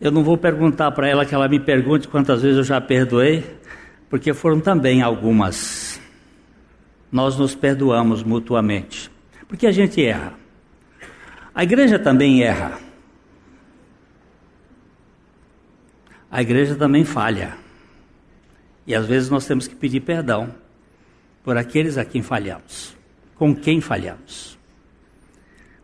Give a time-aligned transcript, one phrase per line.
[0.00, 3.44] Eu não vou perguntar para ela que ela me pergunte quantas vezes eu já perdoei,
[4.10, 5.87] porque foram também algumas
[7.10, 9.10] nós nos perdoamos mutuamente.
[9.46, 10.34] Porque a gente erra.
[11.54, 12.78] A igreja também erra.
[16.30, 17.56] A igreja também falha.
[18.86, 20.54] E às vezes nós temos que pedir perdão
[21.42, 22.94] por aqueles a quem falhamos,
[23.34, 24.58] com quem falhamos.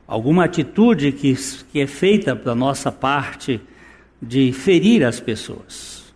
[0.07, 1.35] Alguma atitude que,
[1.73, 3.61] que é feita da nossa parte
[4.21, 6.15] de ferir as pessoas.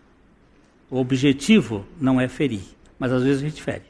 [0.90, 2.62] O objetivo não é ferir,
[2.98, 3.87] mas às vezes a gente fere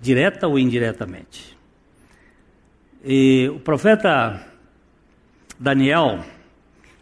[0.00, 1.56] direta ou indiretamente.
[3.04, 4.44] E o profeta
[5.58, 6.24] Daniel,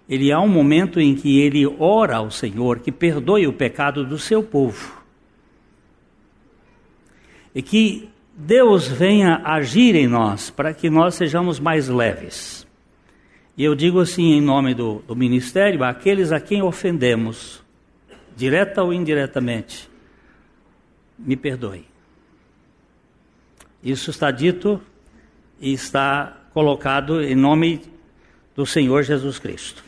[0.09, 4.19] ele há um momento em que ele ora ao Senhor que perdoe o pecado do
[4.19, 5.03] seu povo.
[7.55, 12.67] E que Deus venha agir em nós para que nós sejamos mais leves.
[13.57, 17.63] E eu digo assim em nome do, do ministério, aqueles a quem ofendemos,
[18.37, 19.89] direta ou indiretamente,
[21.17, 21.94] me perdoe.
[23.85, 24.81] Isso está dito
[25.61, 27.83] e está colocado em nome
[28.57, 29.85] do Senhor Jesus Cristo.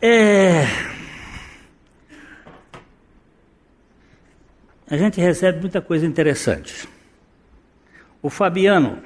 [0.00, 0.64] É...
[4.90, 6.88] A gente recebe muita coisa interessante.
[8.22, 9.02] O Fabiano,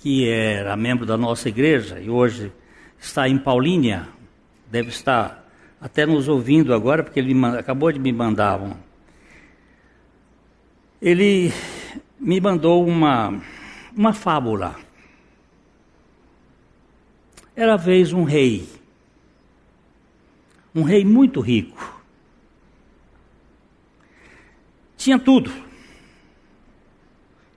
[0.00, 2.50] que era membro da nossa igreja e hoje
[2.98, 4.08] está em Paulínia,
[4.68, 5.48] deve estar
[5.80, 8.74] até nos ouvindo agora, porque ele acabou de me mandar um.
[11.00, 11.52] Ele
[12.22, 13.42] me mandou uma,
[13.96, 14.76] uma fábula.
[17.54, 18.66] Era vez um rei,
[20.72, 22.00] um rei muito rico.
[24.96, 25.52] Tinha tudo: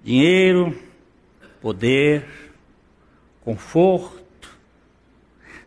[0.03, 0.75] dinheiro,
[1.61, 2.27] poder,
[3.41, 4.49] conforto,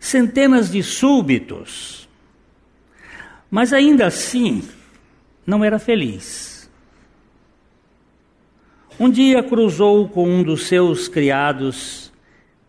[0.00, 2.08] centenas de súbitos.
[3.48, 4.68] Mas ainda assim,
[5.46, 6.57] não era feliz.
[9.00, 12.12] Um dia cruzou com um dos seus criados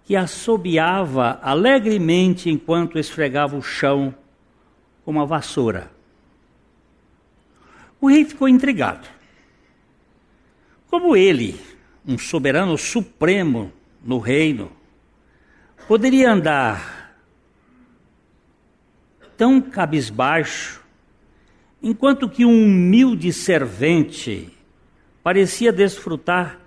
[0.06, 4.13] que assobiava alegremente enquanto esfregava o chão
[5.03, 5.91] com uma vassoura.
[8.00, 9.07] O rei ficou intrigado.
[10.88, 11.59] Como ele,
[12.07, 13.73] um soberano supremo
[14.06, 14.72] no reino,
[15.88, 17.18] poderia andar
[19.35, 20.79] tão cabisbaixo,
[21.81, 24.59] enquanto que um humilde servente
[25.24, 26.59] parecia desfrutar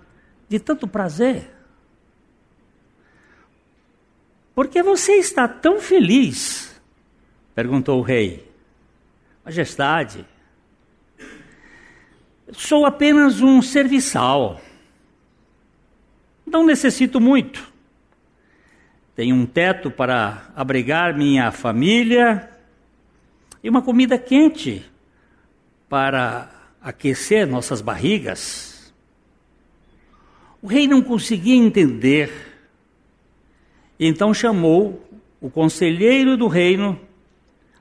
[0.47, 1.49] de tanto prazer.
[4.53, 6.79] Por que você está tão feliz?
[7.55, 8.51] perguntou o rei.
[9.45, 10.25] Majestade,
[12.51, 14.61] sou apenas um serviçal.
[16.45, 17.71] Não necessito muito.
[19.15, 22.49] Tenho um teto para abrigar minha família
[23.63, 24.83] e uma comida quente
[25.87, 26.49] para
[26.83, 28.93] aquecer nossas barrigas.
[30.61, 32.29] O rei não conseguia entender,
[33.97, 35.07] então chamou
[35.39, 36.99] o conselheiro do reino,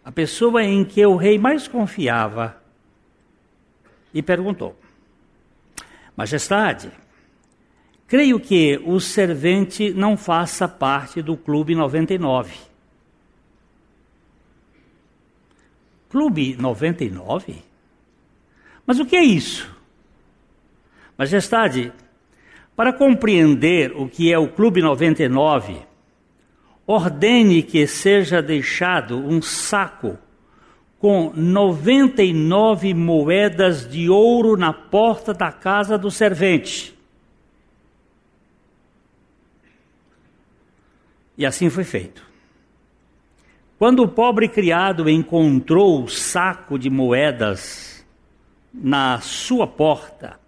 [0.04, 2.62] a pessoa em que o rei mais confiava,
[4.14, 4.76] e perguntou:
[6.16, 6.90] Majestade,
[8.06, 12.52] creio que o servente não faça parte do Clube 99.
[16.08, 17.71] Clube 99?
[18.86, 19.70] Mas o que é isso?
[21.16, 21.92] Majestade,
[22.74, 25.76] para compreender o que é o Clube 99,
[26.86, 30.18] ordene que seja deixado um saco
[30.98, 36.96] com 99 moedas de ouro na porta da casa do servente.
[41.36, 42.24] E assim foi feito.
[43.78, 47.91] Quando o pobre criado encontrou o saco de moedas
[48.72, 50.40] na sua porta,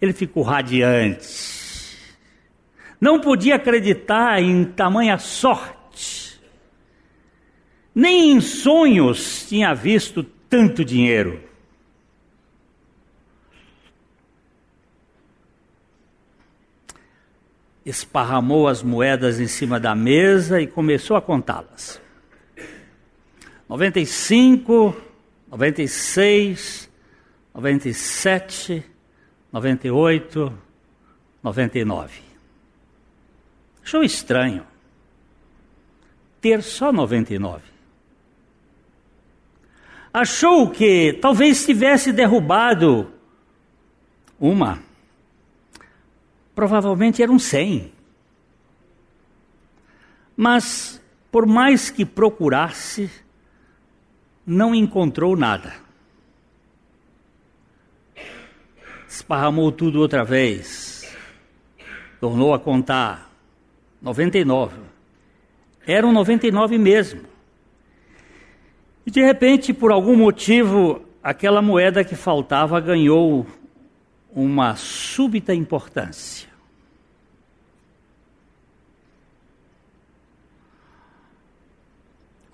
[0.00, 1.64] ele ficou radiante.
[3.00, 6.40] Não podia acreditar em tamanha sorte.
[7.94, 11.42] Nem em sonhos tinha visto tanto dinheiro.
[17.84, 22.00] Esparramou as moedas em cima da mesa e começou a contá-las.
[23.68, 24.96] 95,
[25.50, 26.90] 96,
[27.54, 28.84] 97,
[29.52, 30.58] 98,
[31.40, 32.22] 99.
[33.84, 34.66] Achou estranho
[36.40, 37.62] ter só 99.
[40.12, 43.12] Achou que talvez tivesse derrubado
[44.38, 44.82] uma.
[46.54, 47.92] Provavelmente eram 100.
[50.36, 53.10] Mas, por mais que procurasse,
[54.44, 55.83] não encontrou nada.
[59.14, 61.08] Esparramou tudo outra vez.
[62.20, 63.30] Tornou a contar.
[64.02, 64.76] 99.
[65.86, 67.20] Eram 99 mesmo.
[69.06, 73.46] E de repente, por algum motivo, aquela moeda que faltava ganhou
[74.34, 76.52] uma súbita importância.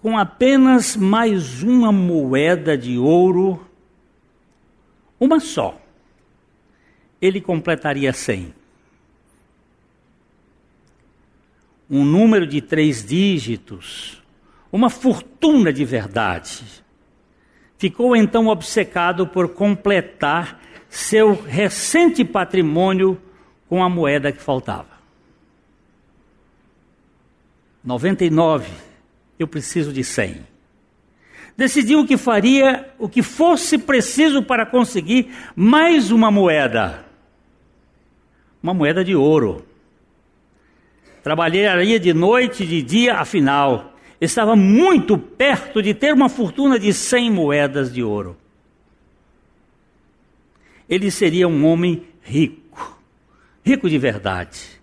[0.02, 3.62] com apenas mais uma moeda de ouro,
[5.18, 5.78] uma só,
[7.20, 8.54] ele completaria cem.
[11.88, 14.22] Um número de três dígitos,
[14.70, 16.64] uma fortuna de verdade.
[17.76, 23.20] Ficou então obcecado por completar seu recente patrimônio
[23.68, 25.00] com a moeda que faltava.
[27.82, 28.70] 99
[29.38, 30.46] eu preciso de 100.
[31.56, 37.09] Decidiu que faria o que fosse preciso para conseguir mais uma moeda.
[38.62, 39.64] Uma moeda de ouro.
[41.22, 46.92] Trabalharia de noite e de dia, afinal, estava muito perto de ter uma fortuna de
[46.92, 48.36] 100 moedas de ouro.
[50.88, 52.98] Ele seria um homem rico,
[53.64, 54.80] rico de verdade,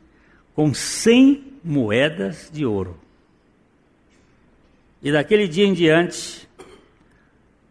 [0.56, 3.00] com 100 moedas de ouro.
[5.04, 6.48] E daquele dia em diante,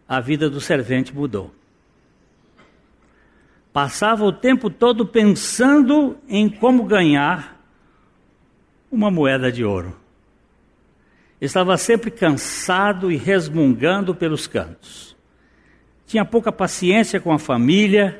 [0.07, 1.53] a vida do servente mudou.
[3.77, 7.63] Passava o tempo todo pensando em como ganhar
[8.91, 9.95] uma moeda de ouro.
[11.39, 15.15] Estava sempre cansado e resmungando pelos cantos.
[16.07, 18.19] Tinha pouca paciência com a família,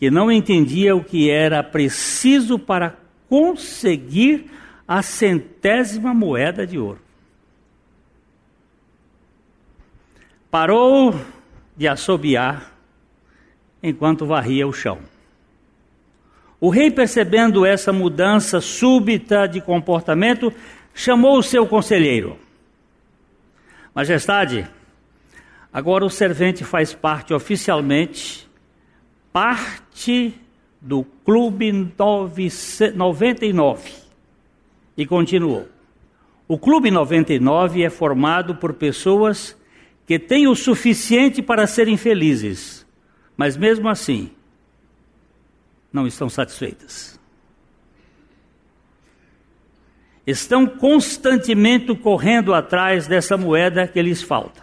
[0.00, 2.96] que não entendia o que era preciso para
[3.28, 4.50] conseguir
[4.88, 7.00] a centésima moeda de ouro.
[10.50, 11.14] Parou
[11.76, 12.71] de assobiar
[13.82, 14.98] enquanto varria o chão.
[16.60, 20.52] O rei, percebendo essa mudança súbita de comportamento,
[20.94, 22.38] chamou o seu conselheiro.
[23.94, 24.68] Majestade,
[25.72, 28.48] agora o servente faz parte oficialmente,
[29.32, 30.34] parte
[30.80, 31.72] do Clube
[32.94, 33.92] 99.
[34.96, 35.68] E continuou.
[36.46, 39.56] O Clube 99 é formado por pessoas
[40.06, 42.81] que têm o suficiente para serem felizes,
[43.36, 44.30] mas mesmo assim
[45.92, 47.20] não estão satisfeitas.
[50.26, 54.62] Estão constantemente correndo atrás dessa moeda que lhes falta.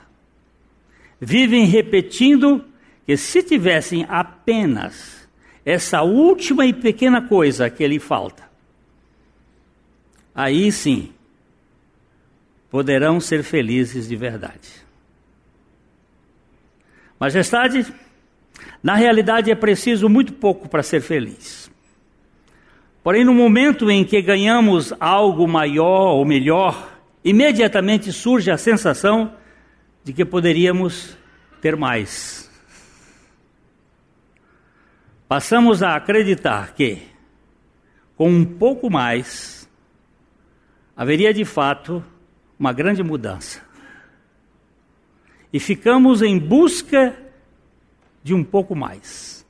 [1.20, 2.64] Vivem repetindo
[3.06, 5.28] que se tivessem apenas
[5.66, 8.50] essa última e pequena coisa que lhe falta,
[10.34, 11.14] aí sim
[12.70, 14.86] poderão ser felizes de verdade.
[17.20, 17.94] Majestade,
[18.82, 21.70] na realidade é preciso muito pouco para ser feliz.
[23.04, 29.34] Porém, no momento em que ganhamos algo maior ou melhor, imediatamente surge a sensação
[30.04, 31.18] de que poderíamos
[31.62, 32.50] ter mais.
[35.28, 37.04] Passamos a acreditar que,
[38.16, 39.70] com um pouco mais,
[40.96, 42.04] haveria de fato
[42.60, 43.62] uma grande mudança.
[45.52, 47.16] e ficamos em busca
[48.24, 49.46] de um pouco mais.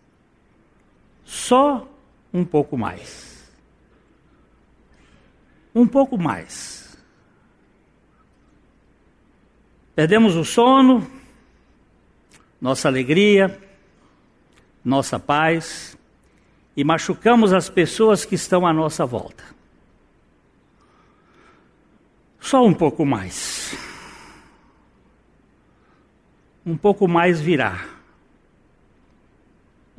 [1.24, 1.88] Só
[2.34, 3.50] um pouco mais.
[5.74, 6.98] Um pouco mais.
[9.96, 11.06] Perdemos o sono,
[12.62, 13.60] nossa alegria,
[14.84, 15.98] nossa paz
[16.76, 19.44] e machucamos as pessoas que estão à nossa volta.
[22.40, 23.78] Só um pouco mais.
[26.66, 27.99] Um pouco mais virá.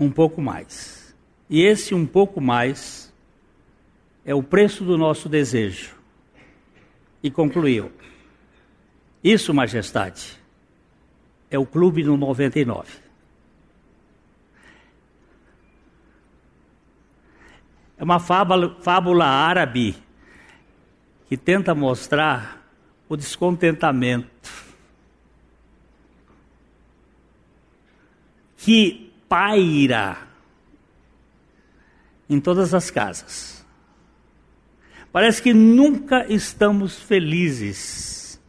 [0.01, 1.15] Um pouco mais.
[1.49, 3.13] E esse um pouco mais
[4.25, 5.95] é o preço do nosso desejo.
[7.23, 7.93] E concluiu:
[9.23, 10.41] Isso, majestade,
[11.51, 12.89] é o clube do 99.
[17.99, 19.95] É uma fábula, fábula árabe
[21.29, 22.67] que tenta mostrar
[23.07, 24.51] o descontentamento
[28.57, 30.19] que paira
[32.29, 33.65] em todas as casas.
[35.13, 38.41] Parece que nunca estamos felizes.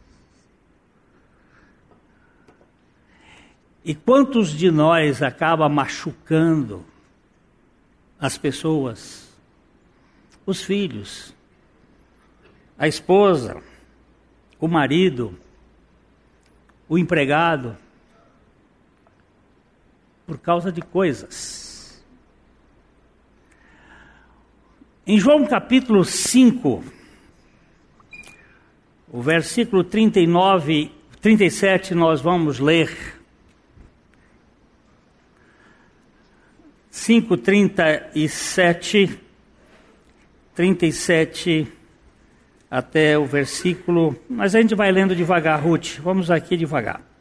[3.84, 6.84] E quantos de nós acaba machucando
[8.18, 9.32] as pessoas,
[10.44, 11.32] os filhos,
[12.76, 13.62] a esposa,
[14.58, 15.38] o marido,
[16.88, 17.76] o empregado,
[20.26, 22.02] por causa de coisas.
[25.06, 26.84] Em João capítulo 5,
[29.08, 33.20] o versículo 39, 37, nós vamos ler.
[36.90, 39.20] 5, 37,
[40.54, 41.72] 37
[42.70, 44.16] até o versículo.
[44.30, 45.98] Mas a gente vai lendo devagar, Ruth.
[45.98, 47.11] Vamos aqui devagar.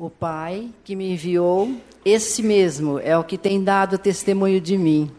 [0.00, 1.74] O Pai que me enviou,
[2.04, 5.10] esse mesmo é o que tem dado testemunho de mim.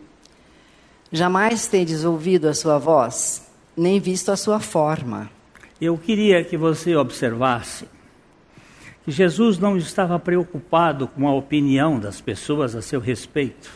[1.12, 3.46] Jamais tendes ouvido a sua voz,
[3.76, 5.30] nem visto a sua forma.
[5.82, 7.90] Eu queria que você observasse
[9.04, 13.70] que Jesus não estava preocupado com a opinião das pessoas a seu respeito.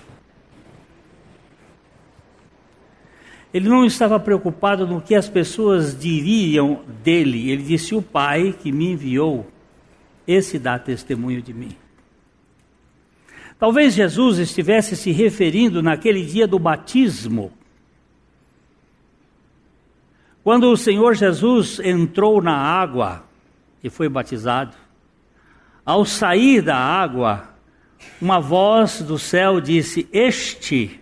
[3.53, 7.51] Ele não estava preocupado no que as pessoas diriam dele.
[7.51, 9.45] Ele disse: O Pai que me enviou,
[10.27, 11.75] esse dá testemunho de mim.
[13.59, 17.51] Talvez Jesus estivesse se referindo naquele dia do batismo.
[20.43, 23.23] Quando o Senhor Jesus entrou na água
[23.81, 24.75] e foi batizado,
[25.85, 27.49] ao sair da água,
[28.21, 30.99] uma voz do céu disse: Este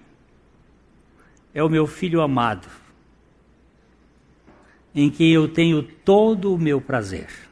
[1.53, 2.67] é o meu filho amado,
[4.93, 7.50] em quem eu tenho todo o meu prazer.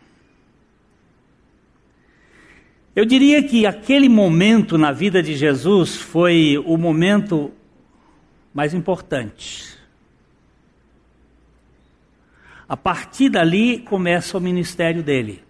[2.95, 7.51] Eu diria que aquele momento na vida de Jesus foi o momento
[8.53, 9.77] mais importante.
[12.67, 15.43] A partir dali começa o ministério dele.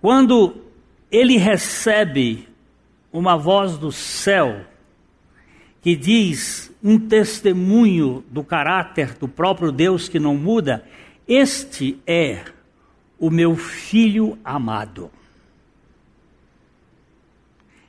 [0.00, 0.56] Quando
[1.10, 2.48] ele recebe
[3.12, 4.64] uma voz do céu,
[5.82, 10.84] que diz um testemunho do caráter do próprio Deus que não muda,
[11.26, 12.44] este é
[13.20, 15.10] o meu filho amado,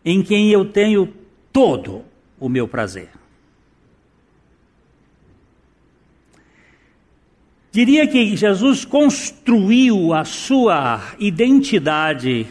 [0.03, 1.11] em quem eu tenho
[1.53, 2.03] todo
[2.37, 3.09] o meu prazer.
[7.71, 12.45] Diria que Jesus construiu a sua identidade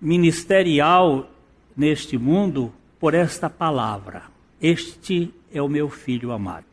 [0.00, 1.30] ministerial
[1.76, 4.22] neste mundo por esta palavra.
[4.62, 6.64] Este é o meu filho amado.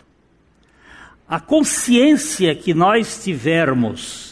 [1.27, 4.31] A consciência que nós tivermos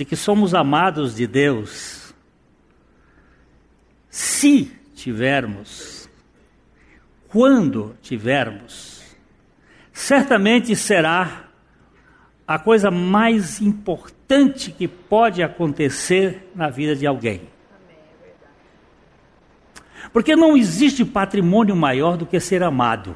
[0.00, 2.14] de que somos amados de Deus,
[4.08, 6.08] se tivermos,
[7.28, 9.02] quando tivermos,
[9.92, 11.50] certamente será
[12.48, 17.42] a coisa mais importante que pode acontecer na vida de alguém.
[20.14, 23.14] Porque não existe patrimônio maior do que ser amado.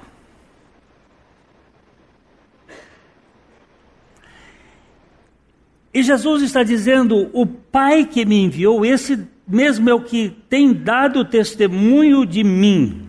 [5.94, 10.72] E Jesus está dizendo: o Pai que me enviou, esse mesmo é o que tem
[10.72, 13.08] dado testemunho de mim.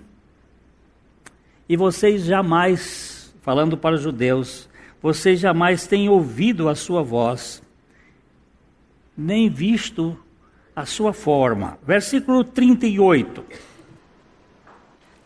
[1.67, 4.69] E vocês jamais, falando para os judeus,
[5.01, 7.61] vocês jamais têm ouvido a sua voz,
[9.17, 10.15] nem visto
[10.75, 11.79] a sua forma.
[11.85, 13.43] Versículo 38.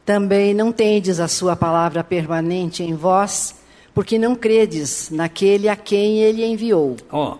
[0.06, 3.62] Também não tendes a sua palavra permanente em vós,
[3.94, 6.96] porque não credes naquele a quem ele enviou.
[7.12, 7.38] Ó,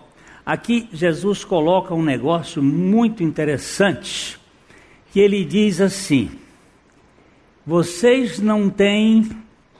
[0.50, 4.36] aqui Jesus coloca um negócio muito interessante,
[5.12, 6.28] que ele diz assim:
[7.64, 9.30] vocês não têm,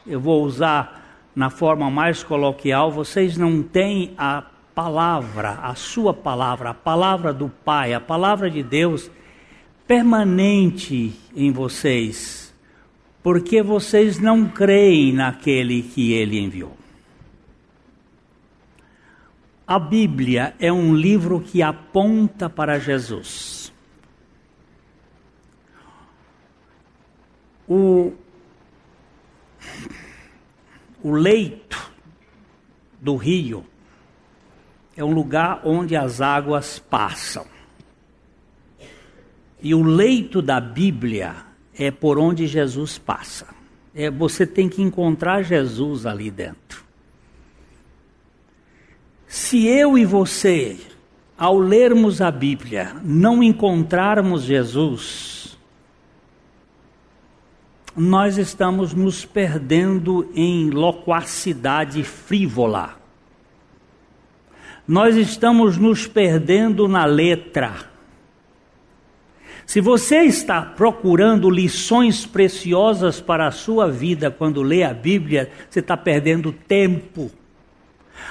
[0.06, 6.70] eu vou usar na forma mais coloquial, vocês não têm a palavra, a sua palavra,
[6.70, 9.10] a palavra do Pai, a palavra de Deus
[9.88, 12.54] permanente em vocês,
[13.24, 16.79] porque vocês não creem naquele que ele enviou.
[19.70, 23.72] A Bíblia é um livro que aponta para Jesus.
[27.68, 28.12] O,
[31.00, 31.92] o leito
[33.00, 33.64] do rio
[34.96, 37.46] é um lugar onde as águas passam.
[39.62, 41.46] E o leito da Bíblia
[41.78, 43.46] é por onde Jesus passa.
[43.94, 46.89] É, você tem que encontrar Jesus ali dentro.
[49.30, 50.76] Se eu e você,
[51.38, 55.56] ao lermos a Bíblia, não encontrarmos Jesus,
[57.96, 63.00] nós estamos nos perdendo em loquacidade frívola
[64.90, 67.76] nós estamos nos perdendo na letra.
[69.64, 75.78] Se você está procurando lições preciosas para a sua vida quando lê a Bíblia, você
[75.78, 77.30] está perdendo tempo.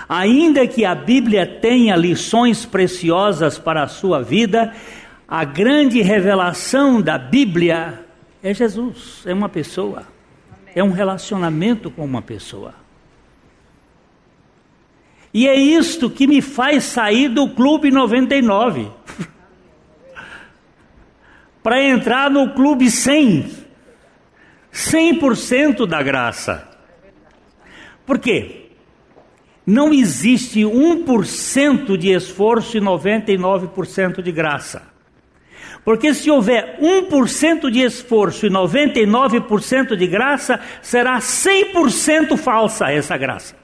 [0.07, 4.73] Ainda que a Bíblia tenha lições preciosas para a sua vida,
[5.27, 8.05] a grande revelação da Bíblia
[8.41, 10.03] é Jesus, é uma pessoa,
[10.73, 12.73] é um relacionamento com uma pessoa.
[15.33, 18.89] E é isto que me faz sair do Clube 99
[21.61, 23.69] para entrar no Clube 100
[24.71, 26.67] 100% da graça.
[28.05, 28.58] Por quê?
[29.69, 34.81] Não existe 1% de esforço e 99% de graça.
[35.85, 43.55] Porque se houver 1% de esforço e 99% de graça, será 100% falsa essa graça.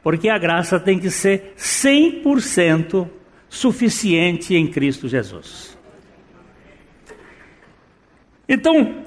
[0.00, 3.08] Porque a graça tem que ser 100%
[3.48, 5.76] suficiente em Cristo Jesus.
[8.48, 9.02] Então,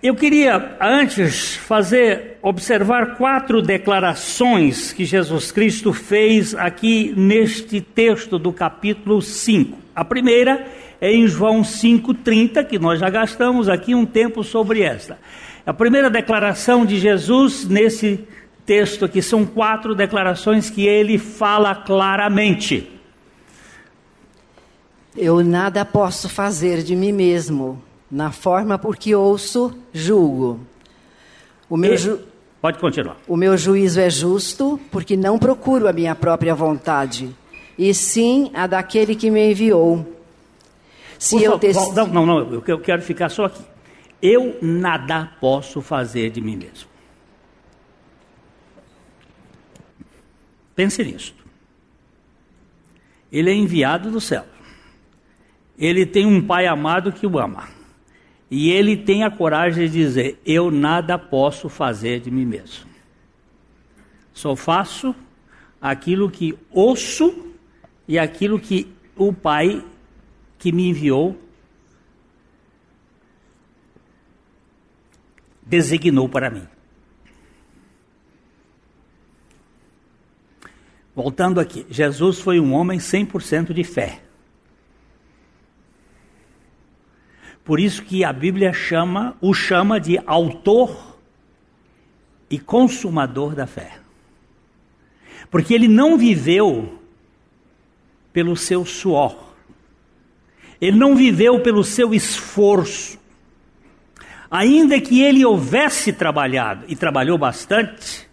[0.00, 8.52] eu queria antes fazer observar quatro declarações que Jesus Cristo fez aqui neste texto do
[8.52, 9.76] capítulo 5.
[9.94, 10.66] A primeira
[11.00, 15.18] é em João 5:30, que nós já gastamos aqui um tempo sobre esta.
[15.66, 18.20] A primeira declaração de Jesus nesse
[18.64, 22.88] texto aqui são quatro declarações que ele fala claramente.
[25.16, 30.60] Eu nada posso fazer de mim mesmo, na forma porque ouço, julgo.
[31.68, 32.20] O meu ju...
[32.60, 33.16] Pode continuar.
[33.28, 37.34] O meu juízo é justo, porque não procuro a minha própria vontade,
[37.78, 40.04] e sim a daquele que me enviou.
[41.18, 41.92] Se eu test...
[41.94, 43.62] Não, não, não, eu quero ficar só aqui.
[44.20, 46.88] Eu nada posso fazer de mim mesmo.
[50.74, 51.34] Pense nisso.
[53.30, 54.44] Ele é enviado do céu.
[55.78, 57.68] Ele tem um pai amado que o ama.
[58.50, 62.88] E ele tem a coragem de dizer: Eu nada posso fazer de mim mesmo.
[64.32, 65.14] Só faço
[65.80, 67.52] aquilo que ouço
[68.06, 69.84] e aquilo que o pai
[70.58, 71.38] que me enviou
[75.62, 76.66] designou para mim.
[81.14, 84.22] Voltando aqui, Jesus foi um homem 100% de fé.
[87.68, 91.18] Por isso que a Bíblia chama, o chama de autor
[92.48, 93.98] e consumador da fé.
[95.50, 96.98] Porque ele não viveu
[98.32, 99.36] pelo seu suor.
[100.80, 103.18] Ele não viveu pelo seu esforço.
[104.50, 108.26] Ainda que ele houvesse trabalhado, e trabalhou bastante,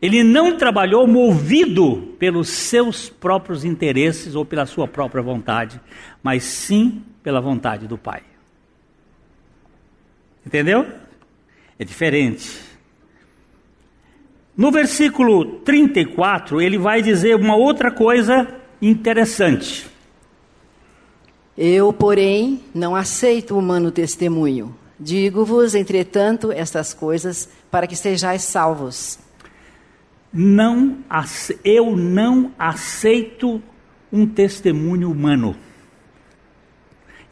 [0.00, 5.78] ele não trabalhou movido pelos seus próprios interesses ou pela sua própria vontade,
[6.22, 8.29] mas sim pela vontade do Pai.
[10.44, 10.86] Entendeu?
[11.78, 12.60] É diferente.
[14.56, 18.48] No versículo 34, ele vai dizer uma outra coisa
[18.80, 19.88] interessante.
[21.56, 24.74] Eu, porém, não aceito o humano testemunho.
[24.98, 29.18] Digo-vos, entretanto, estas coisas para que sejais salvos
[30.32, 30.98] não,
[31.64, 33.60] eu não aceito
[34.12, 35.56] um testemunho humano.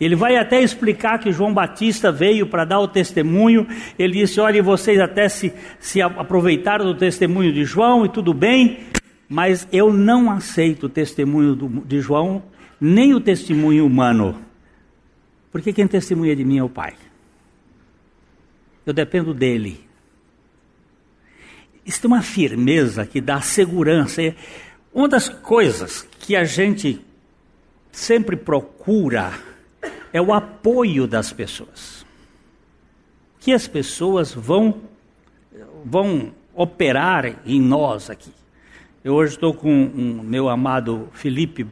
[0.01, 3.67] Ele vai até explicar que João Batista veio para dar o testemunho.
[3.99, 8.81] Ele disse: Olha, vocês até se, se aproveitaram do testemunho de João e tudo bem,
[9.29, 12.43] mas eu não aceito o testemunho do, de João,
[12.81, 14.41] nem o testemunho humano,
[15.51, 16.95] porque quem testemunha de mim é o Pai.
[18.87, 19.81] Eu dependo dele.
[21.85, 24.23] Isso tem uma firmeza que dá segurança.
[24.95, 27.01] Uma das coisas que a gente
[27.91, 29.33] sempre procura
[30.12, 32.05] é o apoio das pessoas.
[33.40, 34.83] Que as pessoas vão,
[35.85, 38.33] vão operar em nós aqui.
[39.05, 41.66] Eu hoje estou com um, meu amado Felipe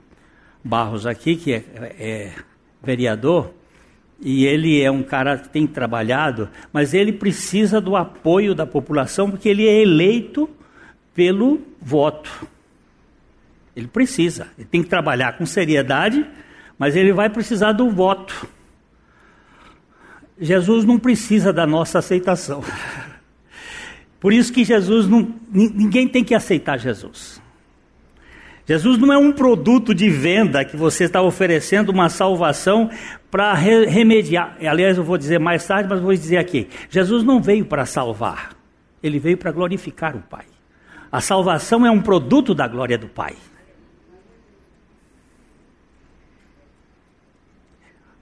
[0.63, 1.65] Barros aqui, que é,
[1.99, 2.33] é
[2.83, 3.53] vereador,
[4.21, 9.31] e ele é um cara que tem trabalhado, mas ele precisa do apoio da população,
[9.31, 10.49] porque ele é eleito
[11.15, 12.47] pelo voto.
[13.75, 16.27] Ele precisa, ele tem que trabalhar com seriedade
[16.79, 18.49] mas ele vai precisar do voto.
[20.39, 22.63] Jesus não precisa da nossa aceitação.
[24.21, 25.35] Por isso que Jesus não.
[25.51, 27.41] Ninguém tem que aceitar Jesus.
[28.67, 32.91] Jesus não é um produto de venda que você está oferecendo uma salvação
[33.31, 34.57] para remediar.
[34.61, 36.67] Aliás, eu vou dizer mais tarde, mas vou dizer aqui.
[36.91, 38.57] Jesus não veio para salvar,
[39.01, 40.47] ele veio para glorificar o Pai.
[41.13, 43.37] A salvação é um produto da glória do Pai.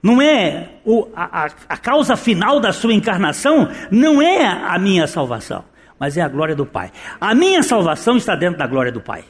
[0.05, 5.65] Não é o, a, a causa final da sua encarnação, não é a minha salvação,
[5.99, 6.91] mas é a glória do Pai.
[7.19, 9.25] A minha salvação está dentro da glória do Pai.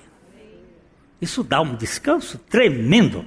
[1.21, 3.23] Isso dá um descanso tremendo.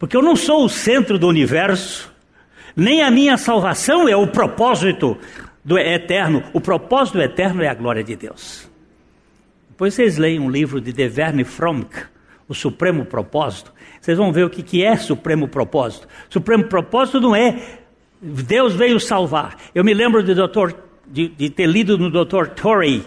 [0.00, 2.12] Porque eu não sou o centro do universo,
[2.74, 5.16] nem a minha salvação é o propósito
[5.64, 6.42] do eterno.
[6.52, 8.68] O propósito do eterno é a glória de Deus.
[9.68, 11.94] Depois vocês leem um livro de Deverne Fromk,
[12.50, 13.72] O Supremo Propósito.
[14.00, 16.06] Vocês vão ver o que, que é supremo propósito.
[16.28, 17.78] Supremo propósito não é
[18.20, 19.56] Deus veio salvar.
[19.74, 20.74] Eu me lembro de, doutor,
[21.06, 22.48] de, de ter lido no Dr.
[22.48, 23.02] Torrey.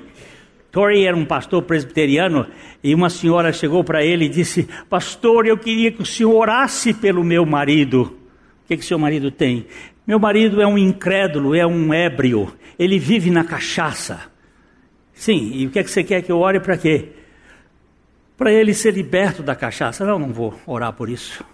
[0.72, 2.48] Torrey era um pastor presbiteriano
[2.84, 6.94] e uma senhora chegou para ele e disse: Pastor, eu queria que o senhor orasse
[6.94, 8.18] pelo meu marido.
[8.64, 9.68] O que, que seu marido tem?
[10.08, 14.32] Meu marido é um incrédulo, é um ébrio, ele vive na cachaça.
[15.14, 17.10] Sim, e o que, é que você quer que eu ore para quê?
[18.44, 20.06] Para ele ser liberto da cachaça.
[20.06, 21.46] Não, não vou orar por isso.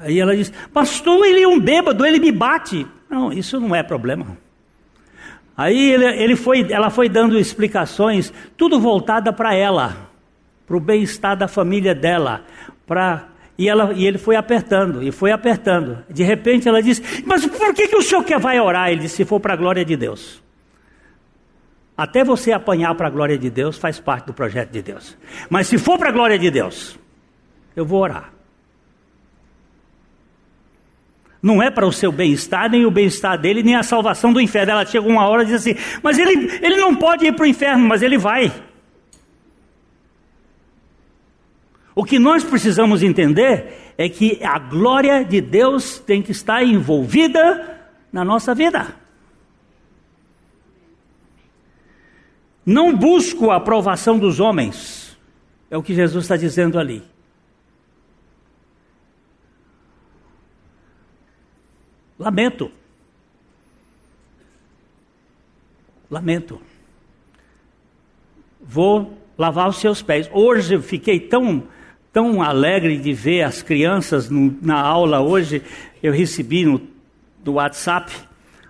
[0.00, 2.84] Aí ela diz: Pastor, ele é um bêbado, ele me bate.
[3.08, 4.36] Não, isso não é problema.
[5.56, 10.10] Aí ele, ele foi, ela foi dando explicações, tudo voltada para ela,
[10.66, 12.44] para o bem-estar da família dela,
[12.84, 16.04] para e, ela, e ele foi apertando, e foi apertando.
[16.10, 18.90] De repente ela disse: Mas por que, que o senhor quer vai orar?
[18.90, 20.42] Ele disse: Se for para a glória de Deus.
[21.96, 25.16] Até você apanhar para a glória de Deus faz parte do projeto de Deus.
[25.48, 26.98] Mas se for para a glória de Deus,
[27.76, 28.32] eu vou orar.
[31.40, 34.72] Não é para o seu bem-estar, nem o bem-estar dele, nem a salvação do inferno.
[34.72, 37.46] Ela chega uma hora e diz assim: Mas ele, ele não pode ir para o
[37.46, 38.50] inferno, mas ele vai.
[41.94, 47.78] O que nós precisamos entender é que a glória de Deus tem que estar envolvida
[48.12, 49.03] na nossa vida.
[52.64, 55.16] Não busco a aprovação dos homens,
[55.70, 57.02] é o que Jesus está dizendo ali.
[62.18, 62.70] Lamento.
[66.10, 66.60] Lamento.
[68.62, 70.30] Vou lavar os seus pés.
[70.32, 71.64] Hoje eu fiquei tão,
[72.12, 75.60] tão alegre de ver as crianças no, na aula hoje.
[76.02, 76.80] Eu recebi no,
[77.42, 78.10] do WhatsApp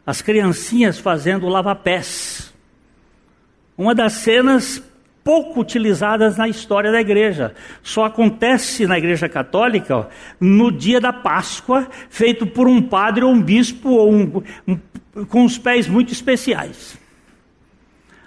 [0.06, 2.33] as criancinhas fazendo lava-pés
[3.76, 4.82] uma das cenas
[5.24, 7.54] pouco utilizadas na história da igreja.
[7.82, 10.06] Só acontece na igreja católica ó,
[10.38, 15.44] no dia da Páscoa, feito por um padre ou um bispo ou um, um, com
[15.44, 16.98] os pés muito especiais.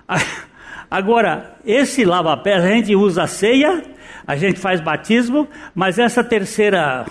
[0.89, 3.83] Agora, esse lava-pés, a gente usa a ceia,
[4.25, 7.05] a gente faz batismo, mas essa terceira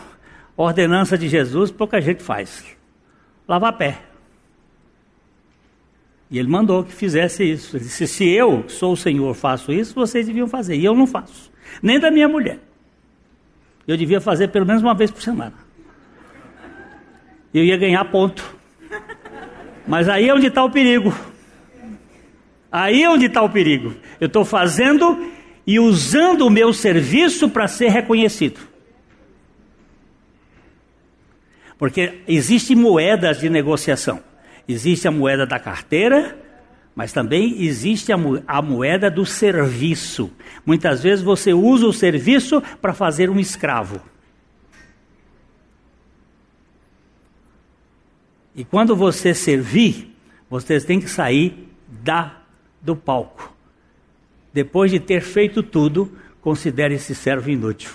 [0.56, 2.64] ordenança de Jesus, pouca gente faz.
[3.46, 3.98] Lavar pé.
[6.30, 7.76] E ele mandou que fizesse isso.
[7.76, 10.76] Ele disse: Se eu sou o Senhor, faço isso, vocês deviam fazer.
[10.76, 11.50] E eu não faço.
[11.82, 12.58] Nem da minha mulher.
[13.86, 15.54] Eu devia fazer pelo menos uma vez por semana.
[17.54, 18.56] Eu ia ganhar ponto.
[19.86, 21.14] Mas aí é onde está o perigo.
[22.70, 23.94] Aí é onde está o perigo.
[24.20, 25.30] Eu estou fazendo
[25.66, 28.60] e usando o meu serviço para ser reconhecido.
[31.78, 34.20] Porque existem moedas de negociação.
[34.68, 36.36] Existe a moeda da carteira,
[36.96, 40.32] Mas também existe a, a moeda do serviço.
[40.64, 44.00] Muitas vezes você usa o serviço para fazer um escravo.
[48.54, 50.16] E quando você servir,
[50.48, 52.40] você tem que sair da
[52.80, 53.54] do palco.
[54.54, 57.90] Depois de ter feito tudo, considere esse servo inútil.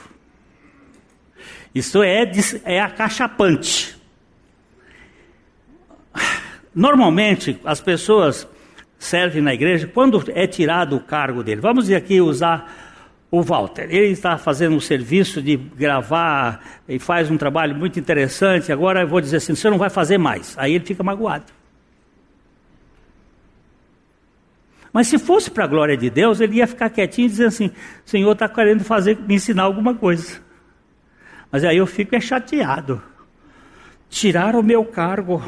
[1.73, 2.29] Isso é,
[2.65, 3.99] é acachapante.
[6.73, 8.47] Normalmente, as pessoas
[8.97, 11.59] servem na igreja quando é tirado o cargo dele.
[11.59, 12.71] Vamos aqui usar
[13.31, 13.87] o Walter.
[13.89, 18.71] Ele está fazendo um serviço de gravar e faz um trabalho muito interessante.
[18.71, 20.55] Agora eu vou dizer assim: você não vai fazer mais.
[20.57, 21.45] Aí ele fica magoado.
[24.93, 27.71] Mas se fosse para a glória de Deus, ele ia ficar quietinho dizer assim:
[28.05, 30.39] Senhor está querendo fazer, me ensinar alguma coisa.
[31.51, 33.01] Mas aí eu fico é chateado.
[34.09, 35.41] Tirar o meu cargo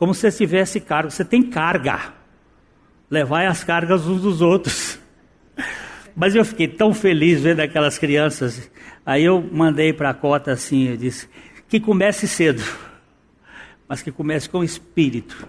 [0.00, 1.10] como se tivesse cargo.
[1.10, 2.14] Você tem carga.
[3.10, 4.98] Levai as cargas uns dos outros.
[6.16, 8.70] Mas eu fiquei tão feliz vendo aquelas crianças.
[9.04, 11.28] Aí eu mandei para a cota assim, eu disse,
[11.68, 12.62] que comece cedo,
[13.86, 15.46] mas que comece com o espírito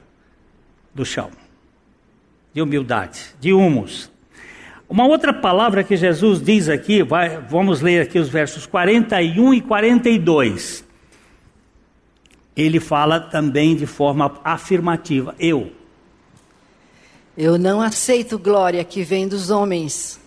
[0.93, 1.31] do chão,
[2.53, 4.11] de humildade, de humus.
[4.89, 9.61] Uma outra palavra que Jesus diz aqui, vai, vamos ler aqui os versos 41 e
[9.61, 10.90] 42
[12.55, 15.71] ele fala também de forma afirmativa: eu.
[17.37, 20.19] Eu não aceito glória que vem dos homens.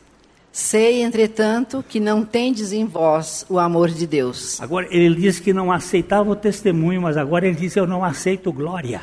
[0.50, 4.60] Sei, entretanto, que não tendes em vós o amor de Deus.
[4.60, 8.52] Agora, ele diz que não aceitava o testemunho, mas agora ele diz: Eu não aceito
[8.52, 9.02] glória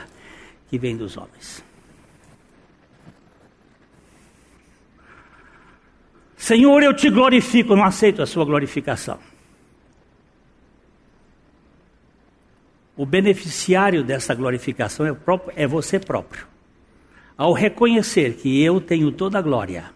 [0.70, 1.64] que vem dos homens.
[6.38, 9.20] Senhor, eu te glorifico, não aceito a sua glorificação.
[12.96, 16.46] O beneficiário dessa glorificação é, próprio, é você próprio.
[17.38, 19.92] Ao reconhecer que eu tenho toda a glória,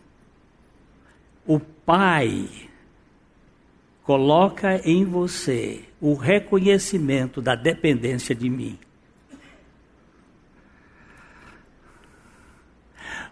[1.45, 2.49] o Pai
[4.03, 8.79] coloca em você o reconhecimento da dependência de mim.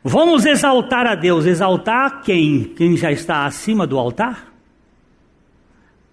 [0.03, 1.45] Vamos exaltar a Deus.
[1.45, 2.65] Exaltar quem?
[2.75, 4.52] Quem já está acima do altar?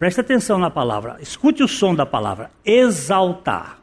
[0.01, 3.81] Preste atenção na palavra, escute o som da palavra: exaltar.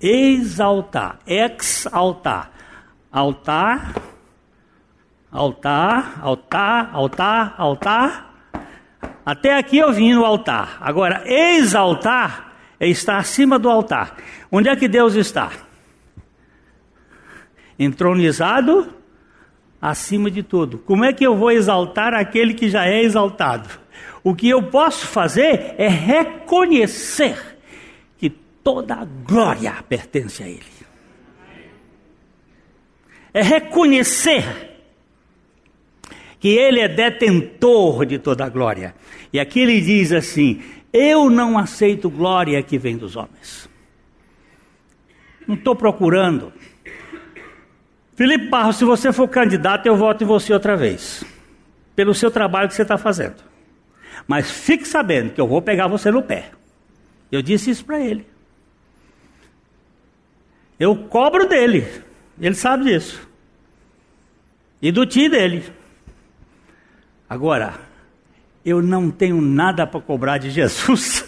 [0.00, 2.50] Exaltar, exaltar.
[3.12, 3.94] Altar,
[5.30, 8.34] altar, altar, altar, altar.
[9.26, 10.78] Até aqui eu vim no altar.
[10.80, 14.16] Agora, exaltar é estar acima do altar.
[14.50, 15.52] Onde é que Deus está?
[17.78, 19.03] Entronizado
[19.84, 20.78] acima de tudo.
[20.78, 23.68] Como é que eu vou exaltar aquele que já é exaltado?
[24.22, 27.58] O que eu posso fazer é reconhecer
[28.16, 30.64] que toda a glória pertence a Ele.
[33.34, 34.72] É reconhecer
[36.40, 38.94] que Ele é detentor de toda a glória.
[39.30, 40.62] E aqui ele diz assim:
[40.94, 43.68] Eu não aceito glória que vem dos homens.
[45.46, 46.54] Não estou procurando
[48.14, 51.24] Felipe Barros, se você for candidato, eu voto em você outra vez.
[51.96, 53.36] Pelo seu trabalho que você está fazendo.
[54.26, 56.50] Mas fique sabendo que eu vou pegar você no pé.
[57.30, 58.26] Eu disse isso para ele.
[60.78, 61.86] Eu cobro dele.
[62.40, 63.28] Ele sabe disso.
[64.80, 65.64] E do tio dele.
[67.28, 67.74] Agora,
[68.64, 71.26] eu não tenho nada para cobrar de Jesus.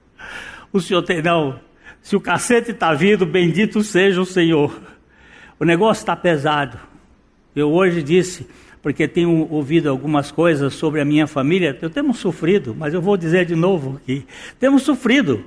[0.72, 1.60] o senhor tem, não.
[2.00, 4.78] Se o cacete está vindo, bendito seja o Senhor.
[5.58, 6.78] O negócio está pesado.
[7.54, 8.46] Eu hoje disse,
[8.82, 13.16] porque tenho ouvido algumas coisas sobre a minha família, eu temos sofrido, mas eu vou
[13.16, 14.26] dizer de novo aqui.
[14.58, 15.44] Temos sofrido,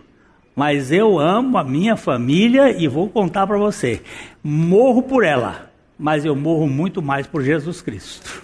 [0.56, 4.02] mas eu amo a minha família e vou contar para você.
[4.42, 8.42] Morro por ela, mas eu morro muito mais por Jesus Cristo.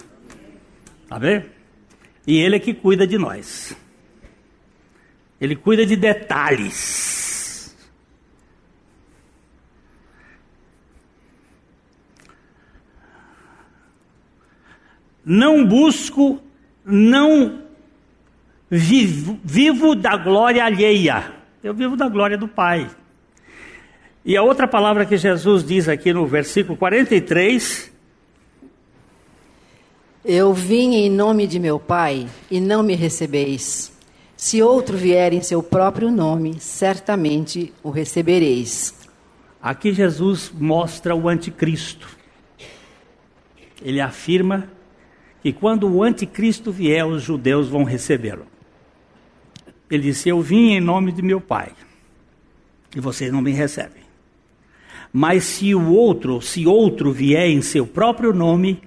[1.08, 1.46] Tá vendo?
[2.26, 3.76] E Ele é que cuida de nós.
[5.40, 7.23] Ele cuida de detalhes.
[15.24, 16.40] Não busco,
[16.84, 17.60] não
[18.70, 21.32] vivo, vivo da glória alheia.
[21.62, 22.90] Eu vivo da glória do Pai.
[24.24, 27.92] E a outra palavra que Jesus diz aqui no versículo 43.
[30.24, 33.92] Eu vim em nome de meu Pai e não me recebeis.
[34.36, 38.94] Se outro vier em seu próprio nome, certamente o recebereis.
[39.62, 42.08] Aqui Jesus mostra o anticristo.
[43.82, 44.68] Ele afirma
[45.44, 48.46] e quando o anticristo vier, os judeus vão recebê-lo.
[49.90, 51.72] Ele disse: Eu vim em nome de meu Pai,
[52.96, 54.02] e vocês não me recebem.
[55.12, 58.82] Mas se o outro, se outro vier em seu próprio nome,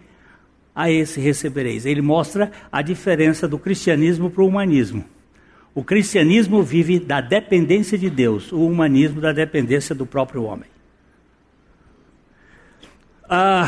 [0.78, 1.88] a esse recebereis.
[1.88, 5.04] Ele mostra a diferença do cristianismo para o humanismo.
[5.74, 10.70] O cristianismo vive da dependência de Deus, o humanismo da dependência do próprio homem.
[13.28, 13.68] Ah,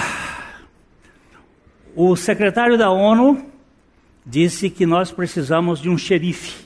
[2.01, 3.45] o secretário da ONU
[4.25, 6.65] disse que nós precisamos de um xerife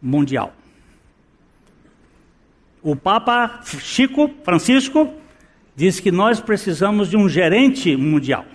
[0.00, 0.54] mundial.
[2.80, 5.12] O Papa Chico Francisco
[5.74, 8.46] disse que nós precisamos de um gerente mundial.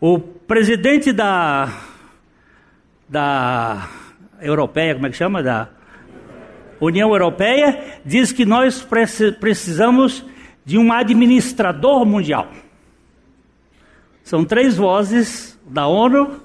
[0.00, 1.72] O presidente da,
[3.08, 3.88] da
[4.40, 5.44] Europeia, como é que chama?
[5.44, 5.68] Da
[6.80, 8.84] União Europeia, diz que nós
[9.38, 10.24] precisamos
[10.66, 12.50] de um administrador mundial.
[14.24, 16.40] São três vozes da ONU,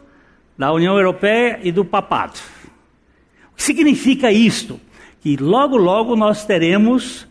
[0.55, 2.39] da União Europeia e do Papado.
[3.51, 4.79] O que significa isto?
[5.21, 7.27] Que logo, logo nós teremos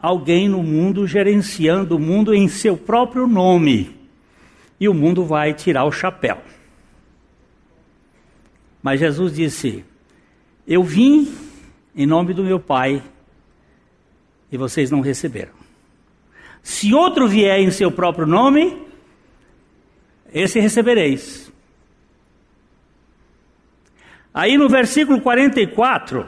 [0.00, 3.96] alguém no mundo gerenciando o mundo em seu próprio nome.
[4.80, 6.38] E o mundo vai tirar o chapéu.
[8.82, 9.84] Mas Jesus disse:
[10.66, 11.32] Eu vim
[11.94, 13.02] em nome do meu Pai
[14.50, 15.57] e vocês não receberam.
[16.68, 18.76] Se outro vier em seu próprio nome,
[20.30, 21.50] esse recebereis.
[24.34, 26.26] Aí no versículo 44,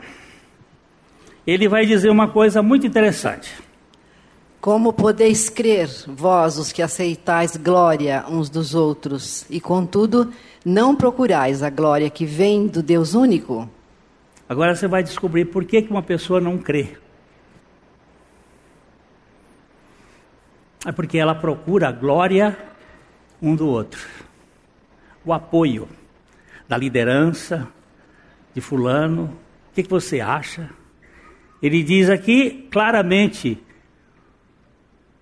[1.46, 3.54] ele vai dizer uma coisa muito interessante.
[4.62, 10.32] Como podeis crer, vós os que aceitais glória uns dos outros, e contudo
[10.64, 13.68] não procurais a glória que vem do Deus único?
[14.48, 16.96] Agora você vai descobrir por que, que uma pessoa não crê.
[20.86, 22.56] É porque ela procura a glória
[23.40, 24.00] um do outro.
[25.24, 25.88] O apoio
[26.68, 27.68] da liderança
[28.54, 29.36] de fulano.
[29.70, 30.70] O que, que você acha?
[31.62, 33.58] Ele diz aqui claramente: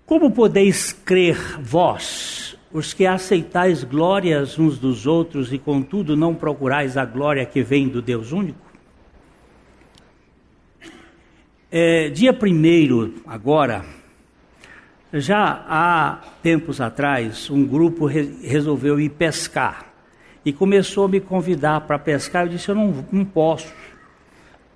[0.07, 6.97] Como podeis crer vós, os que aceitais glórias uns dos outros e contudo não procurais
[6.97, 8.69] a glória que vem do Deus único?
[11.71, 13.85] É, dia primeiro, agora,
[15.13, 19.87] já há tempos atrás, um grupo re resolveu ir pescar
[20.45, 22.45] e começou a me convidar para pescar.
[22.45, 23.73] Eu disse: Eu não, não posso,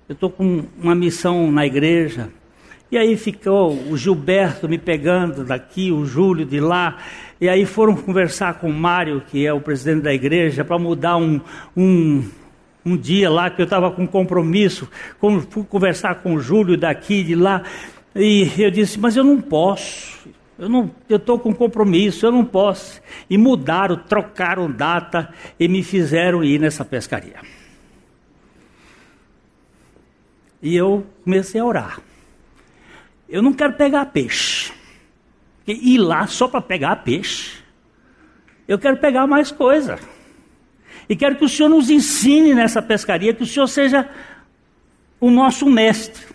[0.09, 2.29] eu estou com uma missão na igreja.
[2.91, 6.99] E aí ficou o Gilberto me pegando daqui, o Júlio de lá.
[7.41, 11.17] E aí foram conversar com o Mário, que é o presidente da igreja, para mudar
[11.17, 11.41] um,
[11.75, 12.23] um,
[12.85, 14.87] um dia lá que eu estava com compromisso.
[15.49, 17.63] Fui conversar com o Júlio daqui, de lá.
[18.15, 20.27] E eu disse, mas eu não posso.
[20.57, 23.01] Eu não, eu estou com compromisso, eu não posso.
[23.29, 27.39] E mudaram, trocaram data e me fizeram ir nessa pescaria.
[30.61, 31.99] E eu comecei a orar.
[33.27, 34.71] Eu não quero pegar peixe.
[35.67, 37.63] Ir lá só para pegar peixe.
[38.67, 39.99] Eu quero pegar mais coisa.
[41.09, 44.09] E quero que o Senhor nos ensine nessa pescaria, que o Senhor seja
[45.19, 46.32] o nosso mestre.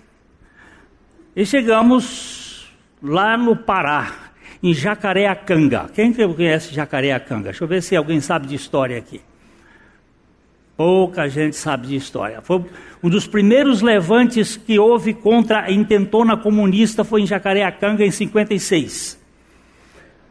[1.39, 2.69] E chegamos
[3.01, 5.89] lá no Pará, em Jacareacanga.
[5.95, 7.51] Quem conhece Jacareacanga?
[7.51, 9.21] Deixa eu ver se alguém sabe de história aqui.
[10.77, 12.43] Pouca gente sabe de história.
[12.43, 12.65] Foi
[13.01, 19.17] um dos primeiros levantes que houve contra a intentona comunista foi em Jacareacanga em 56.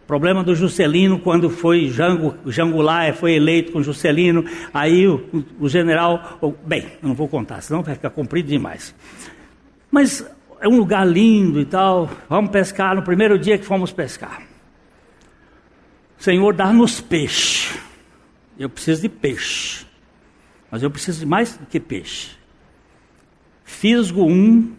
[0.06, 2.36] Problema do Juscelino, quando foi Jango,
[3.16, 4.44] foi eleito com Juscelino,
[4.74, 5.26] aí o,
[5.58, 6.38] o general.
[6.66, 8.94] Bem, não vou contar, senão vai ficar comprido demais.
[9.90, 10.22] Mas
[10.60, 12.10] é um lugar lindo e tal.
[12.30, 14.42] Vamos pescar no primeiro dia que fomos pescar.
[16.18, 17.80] Senhor, dá-nos peixe.
[18.58, 19.86] Eu preciso de peixe.
[20.72, 22.32] Mas eu preciso de mais do que peixe.
[23.64, 24.74] Fisgo um,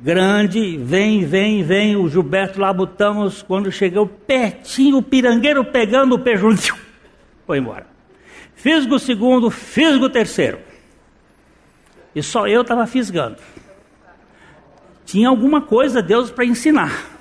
[0.00, 1.96] grande, vem, vem, vem.
[1.96, 3.42] O Gilberto lá botamos.
[3.42, 6.42] Quando chegou pertinho, o pirangueiro pegando o peixe,
[7.46, 7.86] foi embora.
[8.54, 10.58] Fisgo o segundo, fisgo o terceiro.
[12.14, 13.36] E só eu estava fisgando
[15.10, 17.18] tinha alguma coisa Deus para ensinar.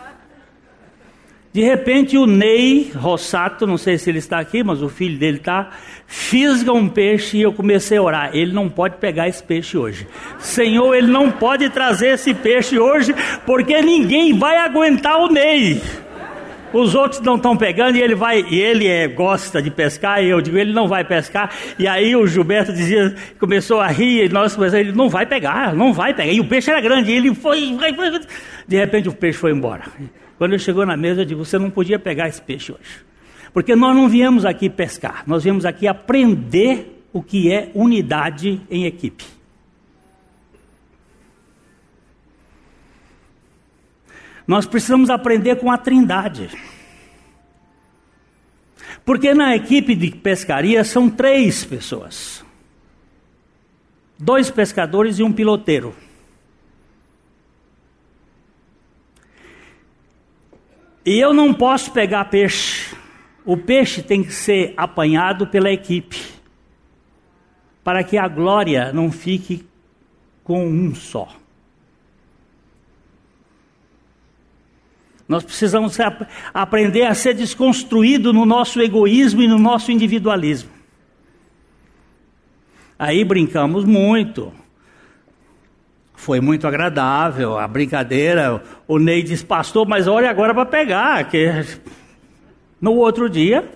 [1.52, 5.38] De repente o Ney Rossato, não sei se ele está aqui, mas o filho dele
[5.38, 5.72] está,
[6.06, 8.30] fisga um peixe e eu comecei a orar.
[8.36, 10.08] Ele não pode pegar esse peixe hoje.
[10.38, 13.16] Senhor, ele não pode trazer esse peixe hoje,
[13.48, 15.82] porque ninguém vai aguentar o Ney.
[16.74, 20.30] Os outros não estão pegando e ele vai, e ele é, gosta de pescar, e
[20.30, 21.52] eu digo, ele não vai pescar.
[21.78, 25.76] E aí o Gilberto dizia, começou a rir, e nós começamos, ele não vai pegar,
[25.76, 26.32] não vai pegar.
[26.32, 28.20] E o peixe era grande, e ele foi, foi, foi,
[28.68, 29.84] de repente o peixe foi embora.
[30.38, 33.04] Quando ele chegou na mesa, eu digo, você não podia pegar esse peixe hoje.
[33.54, 38.86] Porque nós não viemos aqui pescar, nós viemos aqui aprender o que é unidade em
[38.86, 39.39] equipe.
[44.50, 46.50] Nós precisamos aprender com a Trindade.
[49.06, 52.44] Porque na equipe de pescaria são três pessoas:
[54.18, 55.96] dois pescadores e um piloteiro.
[61.06, 62.96] E eu não posso pegar peixe.
[63.46, 66.26] O peixe tem que ser apanhado pela equipe,
[67.84, 69.64] para que a glória não fique
[70.44, 71.40] com um só.
[75.30, 75.96] Nós precisamos
[76.52, 80.72] aprender a ser desconstruído no nosso egoísmo e no nosso individualismo.
[82.98, 84.52] Aí brincamos muito.
[86.16, 88.64] Foi muito agradável a brincadeira.
[88.88, 91.24] O Ney disse, pastor, mas olha agora para pegar.
[91.26, 91.64] Que
[92.82, 93.70] no outro dia,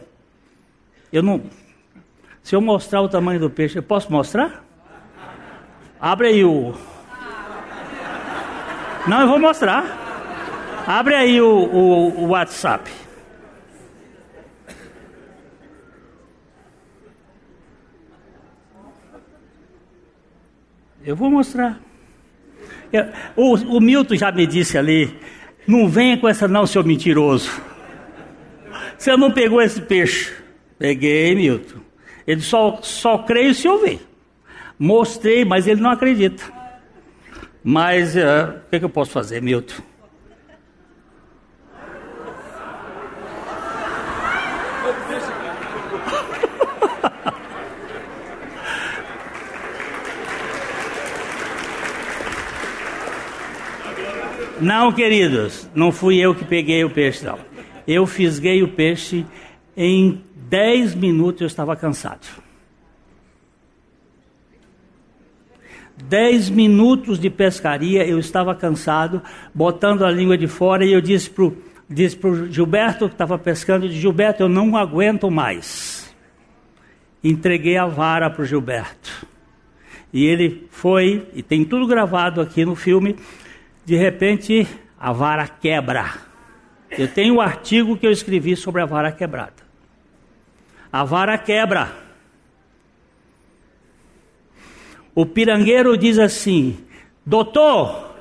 [1.12, 1.40] eu não.
[2.42, 4.66] Se eu mostrar o tamanho do peixe, eu posso mostrar?
[6.02, 6.74] Abre aí o.
[9.08, 10.03] Não, eu vou mostrar.
[10.86, 12.92] Abre aí o, o, o WhatsApp.
[21.06, 21.80] Eu vou mostrar.
[23.36, 25.18] O, o Milton já me disse ali,
[25.66, 27.50] não venha com essa não, seu mentiroso.
[28.98, 30.34] Você não pegou esse peixe?
[30.78, 31.80] Peguei, Milton.
[32.28, 34.02] Ele só, só creio se eu ver.
[34.78, 36.44] Mostrei, mas ele não acredita.
[37.64, 39.93] Mas uh, o que, que eu posso fazer, Milton?
[54.64, 57.38] Não, queridos, não fui eu que peguei o peixe, não.
[57.86, 59.26] Eu fisguei o peixe
[59.76, 62.26] em 10 minutos eu estava cansado.
[66.06, 69.22] 10 minutos de pescaria eu estava cansado,
[69.54, 71.58] botando a língua de fora, e eu disse para o
[71.90, 76.16] disse pro Gilberto, que estava pescando, disse, Gilberto, eu não aguento mais.
[77.22, 79.28] Entreguei a vara para o Gilberto.
[80.12, 83.18] E ele foi, e tem tudo gravado aqui no filme,
[83.86, 84.68] de repente
[85.00, 86.14] a vara quebra.
[86.98, 89.64] Eu tenho um artigo que eu escrevi sobre a vara quebrada.
[90.92, 91.92] A vara quebra.
[95.16, 96.78] O pirangueiro diz assim:
[97.26, 98.16] Doutor,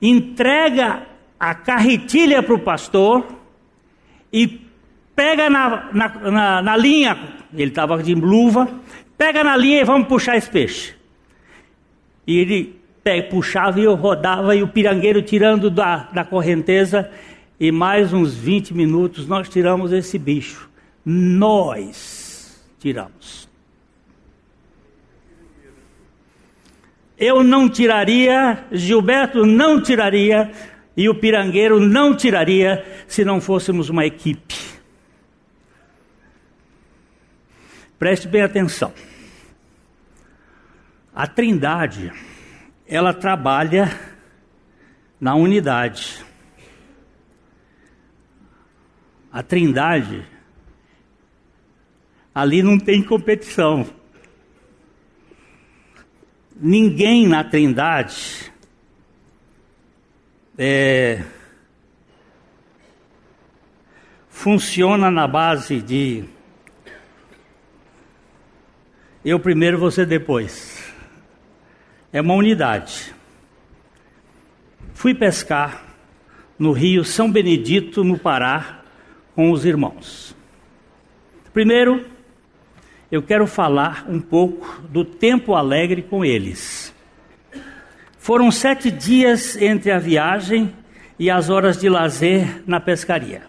[0.00, 1.06] entrega
[1.38, 3.26] a carretilha para o pastor
[4.32, 4.60] e
[5.14, 7.18] pega na, na, na, na linha.
[7.52, 8.68] Ele estava de luva.
[9.16, 10.94] Pega na linha e vamos puxar esse peixe.
[12.26, 12.77] E ele
[13.30, 17.10] puxava e eu rodava e o pirangueiro tirando da, da correnteza.
[17.58, 20.68] E mais uns 20 minutos nós tiramos esse bicho.
[21.04, 23.48] Nós tiramos.
[27.18, 30.52] Eu não tiraria, Gilberto não tiraria
[30.96, 34.54] e o pirangueiro não tiraria se não fôssemos uma equipe.
[37.98, 38.92] Preste bem atenção.
[41.12, 42.12] A Trindade
[42.88, 44.00] ela trabalha
[45.20, 46.24] na unidade.
[49.30, 50.26] A Trindade,
[52.34, 53.86] ali não tem competição.
[56.56, 58.50] Ninguém na Trindade
[60.56, 61.22] é,
[64.30, 66.24] funciona na base de
[69.24, 70.87] eu primeiro, você depois
[72.12, 73.14] é uma unidade.
[74.94, 75.84] Fui pescar
[76.58, 78.82] no rio São Benedito, no Pará,
[79.34, 80.34] com os irmãos.
[81.52, 82.04] Primeiro,
[83.10, 86.94] eu quero falar um pouco do tempo alegre com eles.
[88.18, 90.74] Foram sete dias entre a viagem
[91.18, 93.42] e as horas de lazer na pescaria.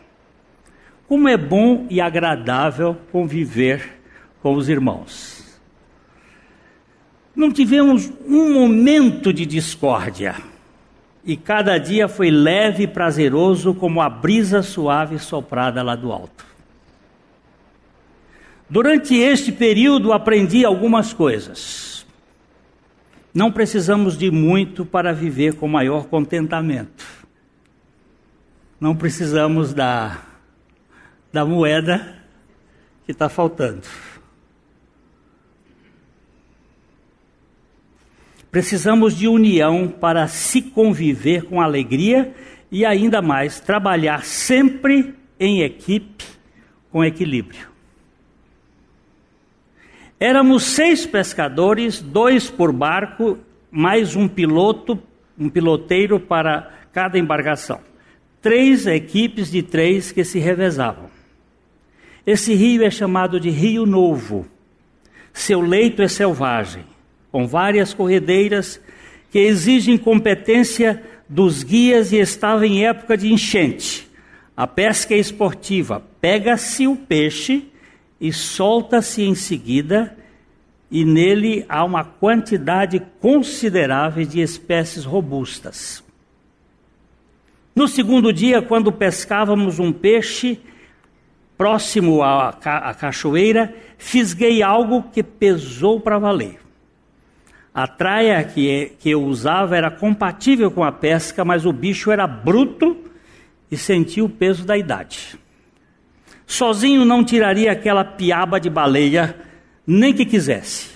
[1.08, 4.00] Como é bom e agradável conviver
[4.42, 5.39] com os irmãos.
[7.36, 10.36] Não tivemos um momento de discórdia.
[11.24, 16.46] E cada dia foi leve e prazeroso como a brisa suave soprada lá do alto.
[18.70, 22.06] Durante este período aprendi algumas coisas.
[23.34, 27.06] Não precisamos de muito para viver com maior contentamento.
[28.80, 30.22] Não precisamos da,
[31.32, 32.16] da moeda
[33.06, 33.84] que está faltando.
[38.52, 42.34] Precisamos de união para se conviver com alegria
[42.72, 46.26] e ainda mais trabalhar sempre em equipe
[46.92, 47.68] com equilíbrio.
[50.20, 53.38] Éramos seis pescadores, dois por barco,
[53.72, 55.00] mais um piloto,
[55.38, 57.80] um piloteiro para cada embarcação.
[58.42, 61.10] três equipes de três que se revezavam.
[62.26, 64.46] Esse rio é chamado de Rio Novo.
[65.34, 66.84] Seu leito é selvagem,
[67.32, 68.80] com várias corredeiras
[69.32, 74.10] que exigem competência dos guias e estava em época de enchente.
[74.58, 76.04] A pesca é esportiva.
[76.20, 77.68] Pega-se o peixe
[78.20, 80.18] e solta-se em seguida,
[80.92, 86.04] e nele há uma quantidade considerável de espécies robustas.
[87.76, 90.60] No segundo dia, quando pescávamos um peixe
[91.58, 96.60] próximo à, à cachoeira, fisguei algo que pesou para valer.
[97.80, 102.28] A traia que, que eu usava era compatível com a pesca, mas o bicho era
[102.28, 103.06] bruto
[103.72, 105.40] e sentia o peso da idade.
[106.46, 109.34] Sozinho não tiraria aquela piaba de baleia,
[109.88, 110.90] nem que quisesse.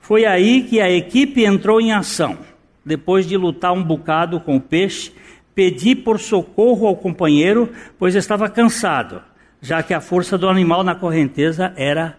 [0.00, 2.36] Foi aí que a equipe entrou em ação.
[2.84, 5.12] Depois de lutar um bocado com o peixe,
[5.54, 9.22] pedi por socorro ao companheiro, pois estava cansado,
[9.60, 12.18] já que a força do animal na correnteza era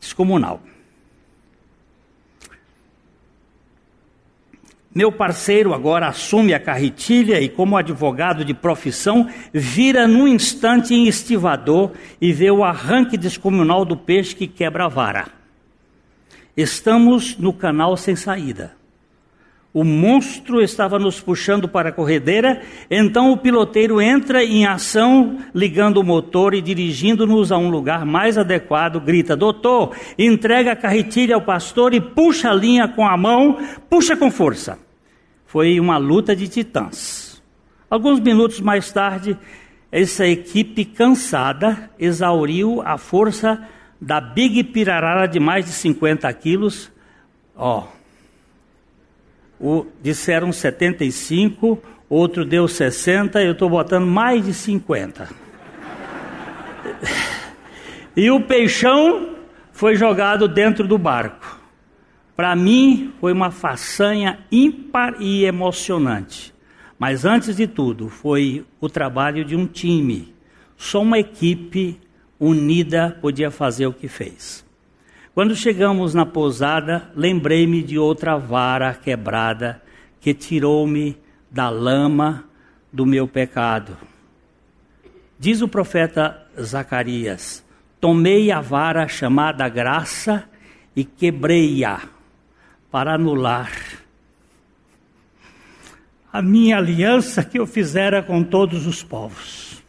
[0.00, 0.60] descomunal.
[4.94, 11.08] Meu parceiro agora assume a carretilha e, como advogado de profissão, vira num instante em
[11.08, 11.90] estivador
[12.20, 15.26] e vê o arranque descomunal do peixe que quebra a vara.
[16.56, 18.76] Estamos no canal sem saída.
[19.72, 25.96] O monstro estava nos puxando para a corredeira, então o piloteiro entra em ação, ligando
[25.96, 31.42] o motor e dirigindo-nos a um lugar mais adequado, grita: Doutor, entrega a carretilha ao
[31.42, 33.58] pastor e puxa a linha com a mão,
[33.90, 34.83] puxa com força.
[35.54, 37.40] Foi uma luta de titãs.
[37.88, 39.38] Alguns minutos mais tarde,
[39.92, 43.64] essa equipe cansada exauriu a força
[44.00, 46.90] da Big Pirarara de mais de 50 quilos.
[47.54, 47.86] Ó,
[50.02, 51.80] disseram 75,
[52.10, 55.28] outro deu 60, eu estou botando mais de 50.
[58.16, 59.36] e o peixão
[59.70, 61.63] foi jogado dentro do barco.
[62.36, 66.52] Para mim, foi uma façanha ímpar e emocionante.
[66.98, 70.34] Mas antes de tudo, foi o trabalho de um time.
[70.76, 72.00] Só uma equipe
[72.38, 74.64] unida podia fazer o que fez.
[75.32, 79.82] Quando chegamos na pousada, lembrei-me de outra vara quebrada
[80.20, 81.16] que tirou-me
[81.50, 82.44] da lama
[82.92, 83.96] do meu pecado.
[85.38, 87.64] Diz o profeta Zacarias:
[88.00, 90.48] Tomei a vara chamada graça
[90.94, 92.13] e quebrei-a
[92.94, 93.72] para anular
[96.32, 99.82] a minha aliança que eu fizera com todos os povos.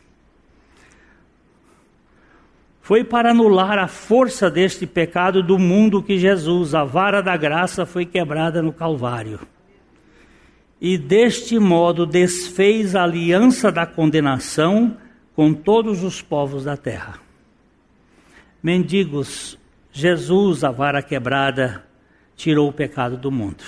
[2.81, 7.85] foi para anular a força deste pecado do mundo que Jesus, a vara da graça,
[7.85, 9.39] foi quebrada no Calvário.
[10.81, 14.97] E deste modo desfez a aliança da condenação
[15.35, 17.19] com todos os povos da terra.
[18.63, 19.59] Mendigos,
[19.91, 21.84] Jesus, a vara quebrada,
[22.35, 23.63] tirou o pecado do mundo.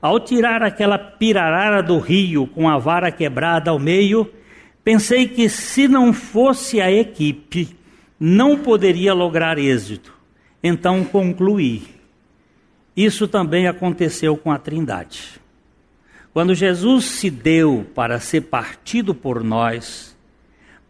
[0.00, 4.30] Ao tirar aquela pirarara do rio com a vara quebrada ao meio,
[4.84, 7.76] pensei que se não fosse a equipe,
[8.18, 10.14] não poderia lograr êxito.
[10.62, 11.82] Então concluí.
[12.96, 15.40] Isso também aconteceu com a Trindade.
[16.32, 20.16] Quando Jesus se deu para ser partido por nós,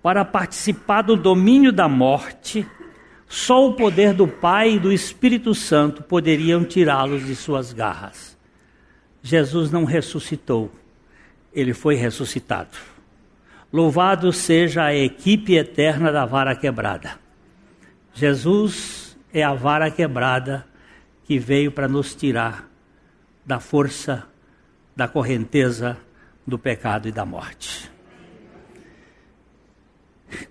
[0.02, 2.66] para participar do domínio da morte,
[3.28, 8.36] só o poder do Pai e do Espírito Santo poderiam tirá-los de suas garras.
[9.22, 10.70] Jesus não ressuscitou,
[11.52, 12.76] ele foi ressuscitado.
[13.72, 17.18] Louvado seja a equipe eterna da vara quebrada.
[18.14, 20.66] Jesus é a vara quebrada
[21.24, 22.70] que veio para nos tirar
[23.44, 24.24] da força,
[24.94, 25.98] da correnteza
[26.46, 27.90] do pecado e da morte.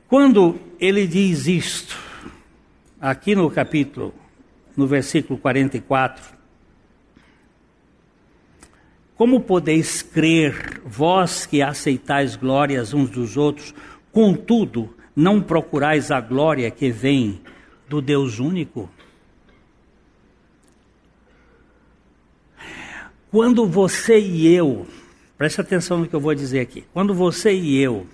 [0.07, 2.04] Quando ele diz isto,
[3.05, 4.15] aqui no capítulo,
[4.75, 6.33] no versículo 44,
[9.15, 13.75] como podeis crer, vós que aceitais glórias uns dos outros,
[14.11, 17.39] contudo não procurais a glória que vem
[17.87, 18.89] do Deus único?
[23.29, 24.87] Quando você e eu,
[25.37, 28.07] preste atenção no que eu vou dizer aqui, quando você e eu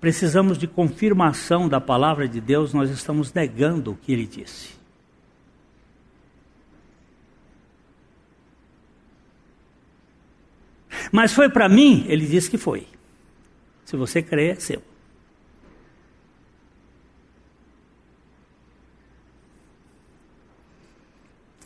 [0.00, 4.78] precisamos de confirmação da palavra de Deus, nós estamos negando o que ele disse.
[11.10, 12.04] Mas foi para mim?
[12.08, 12.86] Ele disse que foi.
[13.84, 14.82] Se você crê, é seu.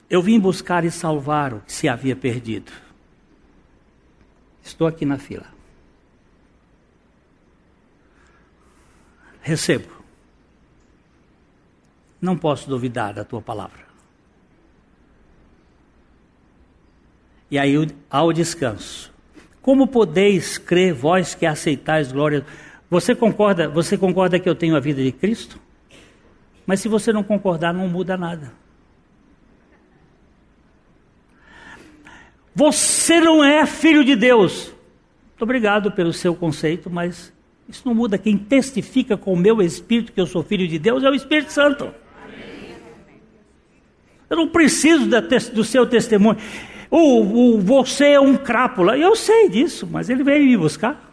[0.08, 2.70] Eu vim buscar e salvar o que se havia perdido.
[4.62, 5.46] Estou aqui na fila.
[9.42, 9.88] Recebo.
[12.20, 13.82] Não posso duvidar da tua palavra.
[17.50, 17.74] E aí
[18.08, 19.12] há o descanso.
[19.60, 22.46] Como podeis crer vós que aceitais glória?
[22.88, 23.68] Você concorda?
[23.68, 25.60] Você concorda que eu tenho a vida de Cristo?
[26.66, 28.52] Mas se você não concordar, não muda nada.
[32.54, 34.72] Você não é filho de Deus.
[35.30, 37.32] Muito obrigado pelo seu conceito, mas
[37.72, 38.18] isso não muda.
[38.18, 41.52] Quem testifica com o meu espírito que eu sou filho de Deus é o Espírito
[41.52, 41.92] Santo.
[44.28, 45.08] Eu não preciso
[45.52, 46.36] do seu testemunho.
[46.90, 48.96] O, o, você é um crápula.
[48.98, 51.10] Eu sei disso, mas ele veio me buscar.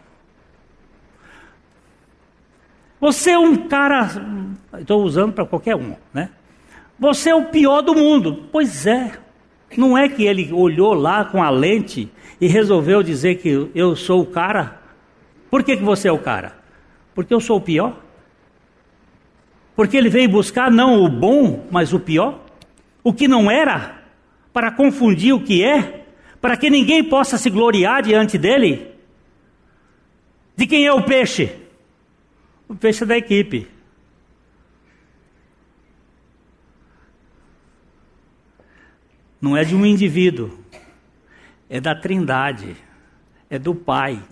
[3.00, 4.10] Você é um cara.
[4.78, 6.28] Estou usando para qualquer um, né?
[6.98, 8.44] Você é o pior do mundo.
[8.52, 9.12] Pois é.
[9.76, 14.20] Não é que ele olhou lá com a lente e resolveu dizer que eu sou
[14.20, 14.79] o cara?
[15.50, 16.56] Por que, que você é o cara?
[17.14, 18.00] Porque eu sou o pior?
[19.74, 22.40] Porque ele veio buscar não o bom, mas o pior?
[23.02, 24.02] O que não era?
[24.52, 26.06] Para confundir o que é?
[26.40, 28.94] Para que ninguém possa se gloriar diante dele?
[30.56, 31.56] De quem é o peixe?
[32.68, 33.66] O peixe é da equipe.
[39.40, 40.58] Não é de um indivíduo,
[41.68, 42.76] é da Trindade,
[43.48, 44.22] é do Pai,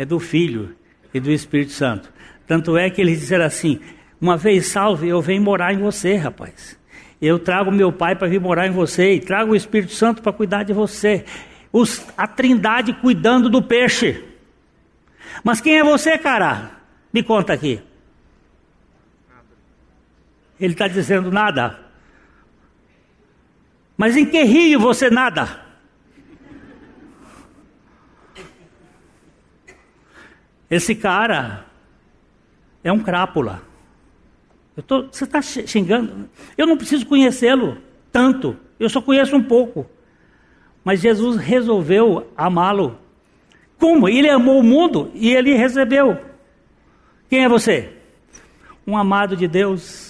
[0.00, 0.74] é do Filho
[1.12, 2.10] e do Espírito Santo.
[2.46, 3.78] Tanto é que eles disseram assim:
[4.18, 6.78] uma vez salve, eu venho morar em você, rapaz.
[7.20, 10.32] Eu trago meu Pai para vir morar em você e trago o Espírito Santo para
[10.32, 11.26] cuidar de você.
[11.70, 14.24] Os, a Trindade cuidando do peixe.
[15.44, 16.70] Mas quem é você, cara?
[17.12, 17.82] Me conta aqui.
[20.58, 21.78] Ele está dizendo nada.
[23.98, 25.60] Mas em que rio você nada?
[30.70, 31.66] Esse cara
[32.84, 33.62] é um crápula.
[34.86, 36.30] Tô, você está xingando.
[36.56, 37.78] Eu não preciso conhecê-lo
[38.12, 38.56] tanto.
[38.78, 39.84] Eu só conheço um pouco.
[40.84, 42.98] Mas Jesus resolveu amá-lo.
[43.78, 44.08] Como?
[44.08, 46.18] Ele amou o mundo e ele recebeu.
[47.28, 47.92] Quem é você?
[48.86, 50.09] Um amado de Deus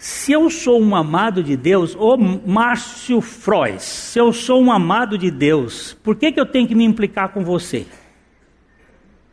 [0.00, 5.18] Se eu sou um amado de Deus, ô Márcio Frois, se eu sou um amado
[5.18, 7.84] de Deus, por que, que eu tenho que me implicar com você?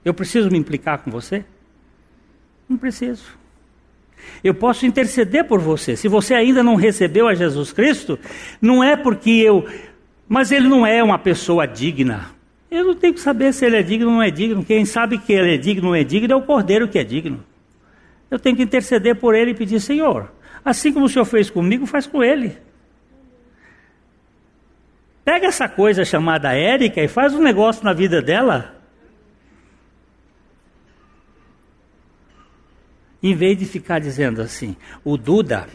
[0.04, 1.46] Eu preciso me implicar com você?
[2.68, 3.26] Não preciso.
[4.44, 5.96] Eu posso interceder por você.
[5.96, 8.18] Se você ainda não recebeu a Jesus Cristo,
[8.60, 9.68] não é porque eu.
[10.28, 12.32] Mas ele não é uma pessoa digna.
[12.72, 14.66] Eu não tenho que saber se ele é digno ou não é digno.
[14.66, 17.04] Quem sabe que ele é digno ou não é digno é o Cordeiro que é
[17.04, 17.44] digno.
[18.32, 20.32] Eu tenho que interceder por ele e pedir: Senhor,
[20.66, 22.58] Assim como o Senhor fez comigo, faz com ele.
[25.24, 28.76] Pega essa coisa chamada Érica e faz um negócio na vida dela.
[33.22, 35.68] Em vez de ficar dizendo assim, o Duda,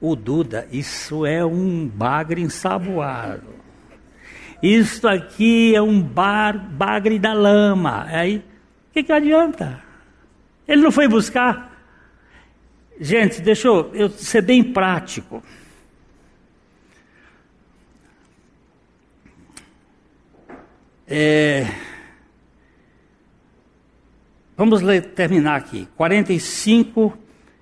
[0.00, 3.58] o Duda, isso é um bagre ensaboado.
[4.62, 8.06] Isso aqui é um bar, bagre da lama.
[8.08, 8.42] Aí, o
[8.92, 9.82] que, que adianta?
[10.66, 11.77] Ele não foi buscar.
[13.00, 15.42] Gente, deixa eu, ser bem prático.
[21.06, 21.66] É,
[24.56, 25.88] vamos ler, terminar aqui.
[25.96, 27.16] 45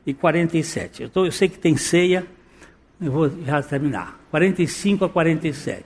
[0.07, 1.03] e 47.
[1.03, 2.27] Eu, tô, eu sei que tem ceia,
[2.99, 4.19] eu vou já terminar.
[4.31, 5.85] 45 a 47.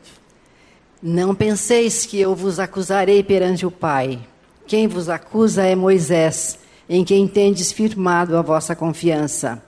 [1.02, 4.20] Não penseis que eu vos acusarei perante o Pai.
[4.66, 6.59] Quem vos acusa é Moisés
[6.90, 9.62] em quem tendes firmado a vossa confiança.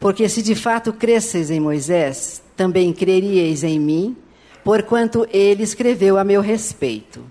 [0.00, 4.16] Porque se de fato cresceis em Moisés, também creríeis em mim,
[4.64, 7.22] porquanto ele escreveu a meu respeito.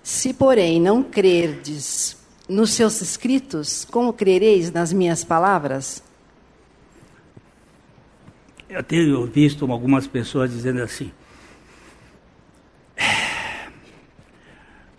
[0.00, 2.16] Se, porém, não crerdes
[2.48, 6.00] nos seus escritos, como crereis nas minhas palavras?
[8.68, 11.10] Eu tenho visto algumas pessoas dizendo assim: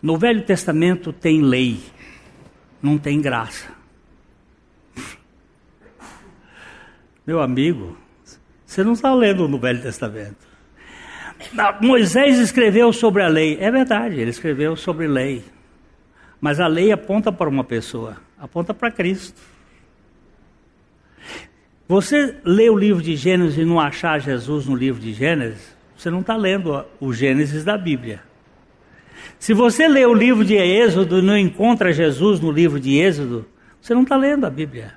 [0.02, 1.80] no Velho Testamento tem lei,
[2.82, 3.68] não tem graça.
[7.26, 7.98] Meu amigo,
[8.66, 10.50] você não está lendo no Velho Testamento.
[11.82, 13.58] Moisés escreveu sobre a lei.
[13.60, 15.44] É verdade, ele escreveu sobre lei.
[16.40, 19.40] Mas a lei aponta para uma pessoa, aponta para Cristo.
[21.88, 26.10] Você lê o livro de Gênesis e não achar Jesus no livro de Gênesis, você
[26.10, 28.24] não está lendo o Gênesis da Bíblia.
[29.40, 33.46] Se você lê o livro de Êxodo e não encontra Jesus no livro de Êxodo,
[33.82, 34.94] você não está lendo a Bíblia.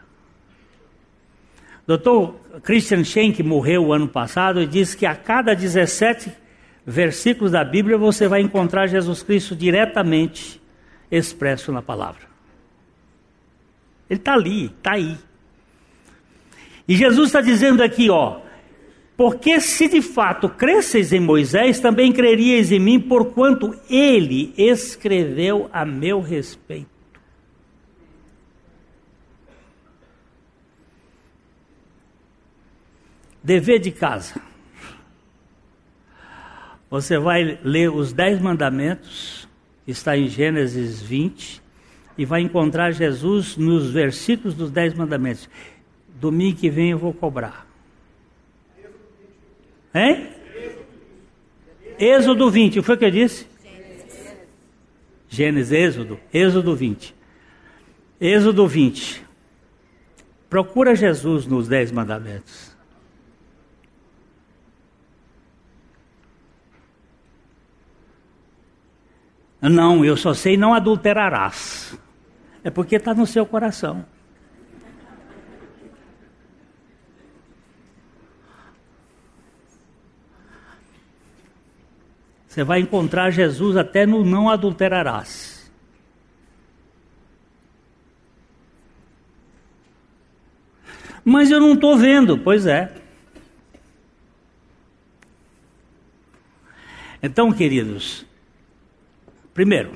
[1.87, 2.61] Dr.
[2.62, 6.45] Christian Schenck morreu o ano passado e disse que a cada 17
[6.87, 10.61] versículos da Bíblia, você vai encontrar Jesus Cristo diretamente
[11.11, 12.22] expresso na palavra.
[14.09, 15.16] Ele está ali, está aí.
[16.87, 18.41] E Jesus está dizendo aqui, ó,
[19.16, 25.84] porque se de fato cresceis em Moisés, também creríeis em mim, porquanto ele escreveu a
[25.84, 26.92] meu respeito.
[33.42, 34.40] Dever de casa.
[36.90, 39.48] Você vai ler os dez mandamentos,
[39.86, 41.62] está em Gênesis 20,
[42.16, 45.48] e vai encontrar Jesus nos versículos dos dez mandamentos.
[46.20, 47.63] Domingo que vem eu vou cobrar.
[49.95, 50.28] Hein?
[51.99, 53.47] Êxodo 20, o que foi que eu disse?
[55.28, 57.14] Gênesis, Êxodo, Êxodo 20.
[58.20, 59.24] Êxodo 20.
[60.51, 62.74] Procura Jesus nos Dez Mandamentos.
[69.61, 71.99] Não, eu só sei não adulterarás.
[72.62, 74.05] É porque está no seu coração.
[82.55, 85.68] Você vai encontrar Jesus até no não adulterarás.
[91.24, 92.94] Mas eu não estou vendo, pois é.
[97.20, 98.24] Então, queridos,
[99.52, 99.90] primeiro,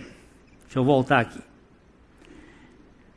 [0.64, 1.40] deixa eu voltar aqui.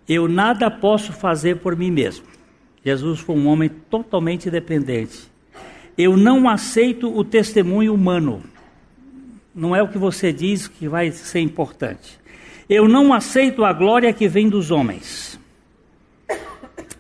[0.07, 2.27] Eu nada posso fazer por mim mesmo.
[2.85, 5.31] Jesus foi um homem totalmente dependente.
[5.97, 8.50] Eu não aceito o testemunho humano
[9.53, 12.19] não é o que você diz que vai ser importante.
[12.69, 15.39] Eu não aceito a glória que vem dos homens.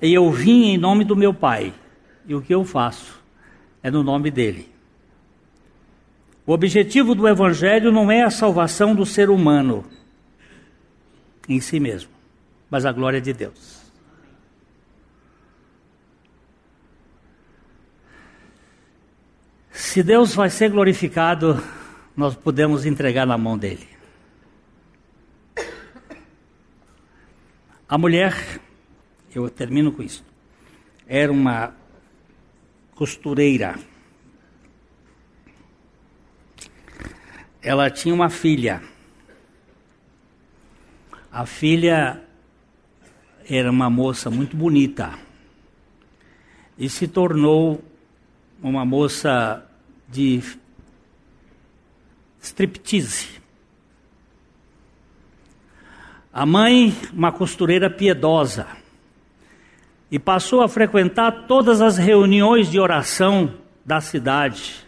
[0.01, 1.73] E eu vim em nome do meu Pai.
[2.27, 3.21] E o que eu faço
[3.81, 4.69] é no nome dele.
[6.45, 9.85] O objetivo do Evangelho não é a salvação do ser humano
[11.47, 12.11] em si mesmo,
[12.69, 13.81] mas a glória de Deus.
[19.71, 21.61] Se Deus vai ser glorificado
[22.15, 23.87] nós podemos entregar na mão dele.
[27.87, 28.61] A mulher,
[29.33, 30.23] eu termino com isso,
[31.07, 31.75] era uma
[32.95, 33.77] costureira.
[37.61, 38.81] Ela tinha uma filha.
[41.31, 42.23] A filha
[43.49, 45.17] era uma moça muito bonita
[46.77, 47.83] e se tornou
[48.61, 49.69] uma moça
[50.07, 50.41] de
[52.41, 53.39] striptease.
[56.33, 58.67] A mãe, uma costureira piedosa,
[60.09, 63.53] e passou a frequentar todas as reuniões de oração
[63.85, 64.85] da cidade,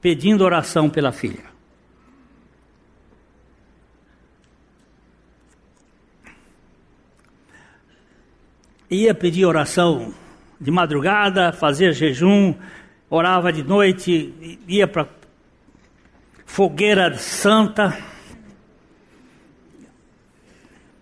[0.00, 1.48] pedindo oração pela filha.
[8.90, 10.14] Ia pedir oração
[10.58, 12.54] de madrugada, fazia jejum,
[13.10, 15.17] orava de noite, ia para
[16.48, 17.96] fogueira santa,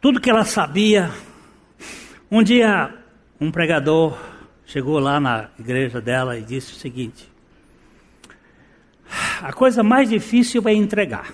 [0.01, 1.11] tudo que ela sabia.
[2.31, 2.93] Um dia,
[3.41, 4.19] um pregador
[4.67, 7.31] chegou lá na igreja dela e disse o seguinte:
[9.41, 11.33] a coisa mais difícil é entregar.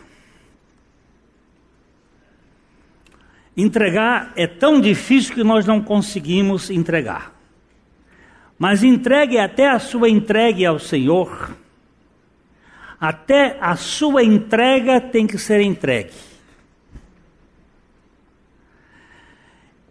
[3.56, 7.32] Entregar é tão difícil que nós não conseguimos entregar.
[8.58, 11.61] Mas entregue até a sua entregue ao Senhor
[13.02, 16.12] até a sua entrega tem que ser entregue.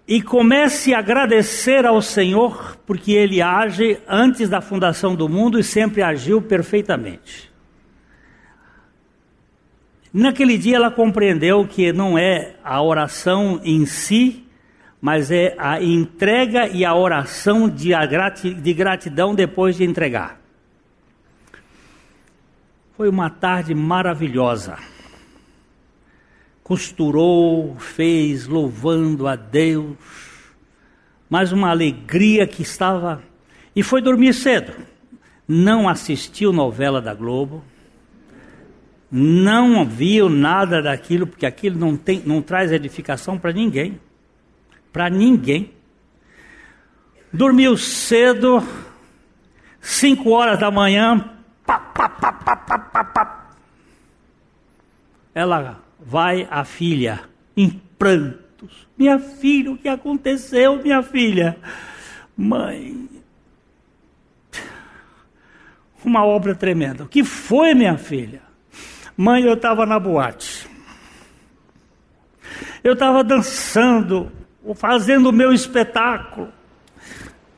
[0.07, 5.63] E comece a agradecer ao Senhor, porque Ele age antes da fundação do mundo e
[5.63, 7.51] sempre agiu perfeitamente.
[10.13, 14.47] Naquele dia ela compreendeu que não é a oração em si,
[15.01, 20.40] mas é a entrega e a oração de gratidão depois de entregar.
[23.01, 24.77] Foi uma tarde maravilhosa.
[26.61, 29.97] Costurou, fez, louvando a Deus,
[31.27, 33.23] mas uma alegria que estava.
[33.75, 34.73] E foi dormir cedo.
[35.47, 37.63] Não assistiu novela da Globo,
[39.11, 43.99] não viu nada daquilo, porque aquilo não, tem, não traz edificação para ninguém.
[44.93, 45.71] Para ninguém.
[47.33, 48.61] Dormiu cedo,
[49.81, 51.31] cinco horas da manhã,
[51.71, 52.30] Pá, pá, pá,
[55.33, 57.21] Ela vai a filha
[57.55, 58.87] em prantos.
[58.97, 61.57] Minha filha, o que aconteceu, minha filha?
[62.35, 63.09] Mãe,
[66.03, 67.03] uma obra tremenda.
[67.03, 68.41] O que foi, minha filha?
[69.15, 70.69] Mãe, eu estava na boate.
[72.83, 74.31] Eu estava dançando,
[74.75, 76.51] fazendo o meu espetáculo,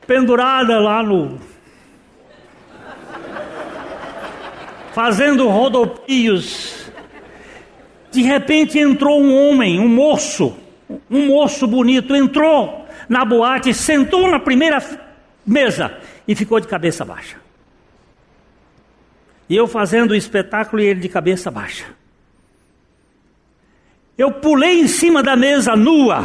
[0.06, 1.40] pendurada lá no.
[4.94, 6.86] Fazendo rodopios.
[8.12, 10.56] De repente entrou um homem, um moço,
[11.10, 14.80] um moço bonito, entrou na boate, sentou na primeira
[15.44, 17.36] mesa e ficou de cabeça baixa.
[19.48, 21.86] E eu fazendo o espetáculo e ele de cabeça baixa.
[24.16, 26.24] Eu pulei em cima da mesa nua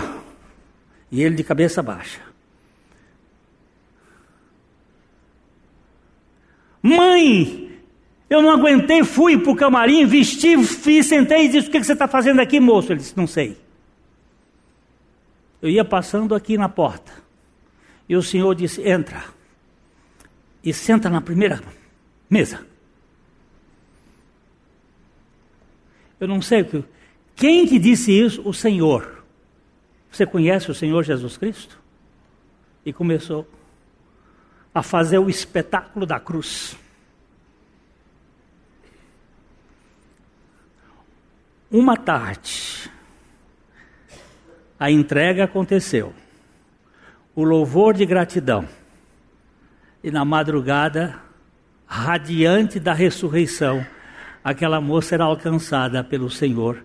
[1.11, 2.22] e ele de cabeça baixa.
[6.84, 7.68] Mãe,
[8.30, 11.93] eu não aguentei, fui para o camarim, vesti, fiz, sentei e disse: O que você
[11.93, 12.91] está fazendo aqui, moço?
[12.91, 13.57] Ele disse: Não sei.
[15.61, 17.11] Eu ia passando aqui na porta
[18.07, 19.23] e o senhor disse: Entra
[20.63, 21.61] e senta na primeira
[22.30, 22.65] mesa.
[26.19, 26.63] Eu não sei
[27.36, 29.23] quem que disse isso, o Senhor.
[30.11, 31.80] Você conhece o Senhor Jesus Cristo?
[32.86, 33.47] E começou
[34.73, 36.75] a fazer o espetáculo da cruz.
[41.72, 42.89] Uma tarde,
[44.80, 46.15] a entrega aconteceu,
[47.36, 48.67] o louvor de gratidão,
[50.03, 51.20] e na madrugada,
[51.86, 53.86] radiante da ressurreição,
[54.43, 56.84] aquela moça era alcançada pelo Senhor,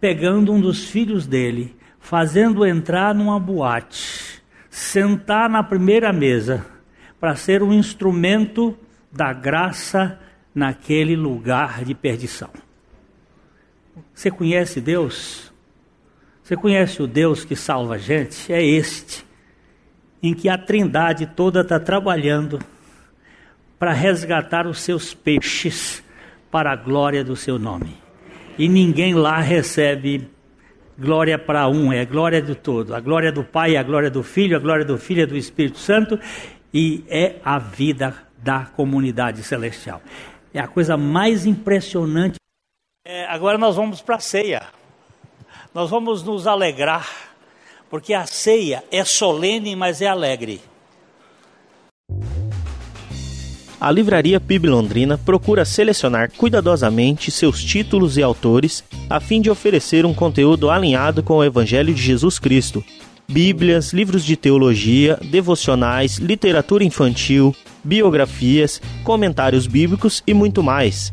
[0.00, 6.64] pegando um dos filhos dele, fazendo entrar numa boate, sentar na primeira mesa,
[7.20, 8.74] para ser um instrumento
[9.12, 10.18] da graça
[10.54, 12.71] naquele lugar de perdição.
[14.14, 15.52] Você conhece Deus?
[16.42, 18.52] Você conhece o Deus que salva a gente?
[18.52, 19.24] É este,
[20.22, 22.58] em que a Trindade toda está trabalhando
[23.78, 26.02] para resgatar os seus peixes
[26.50, 27.96] para a glória do seu nome.
[28.58, 30.30] E ninguém lá recebe
[30.98, 32.94] glória para um, é glória de todo.
[32.94, 35.78] A glória do Pai, a glória do Filho, a glória do Filho e do Espírito
[35.78, 36.18] Santo,
[36.72, 40.02] e é a vida da comunidade celestial.
[40.52, 42.41] É a coisa mais impressionante.
[43.04, 44.62] É, agora nós vamos para a ceia.
[45.74, 47.08] Nós vamos nos alegrar,
[47.90, 50.60] porque a ceia é solene, mas é alegre.
[53.82, 60.06] a Livraria PIB Londrina procura selecionar cuidadosamente seus títulos e autores a fim de oferecer
[60.06, 62.84] um conteúdo alinhado com o Evangelho de Jesus Cristo.
[63.28, 71.12] Bíblias, livros de teologia, devocionais, literatura infantil, biografias, comentários bíblicos e muito mais.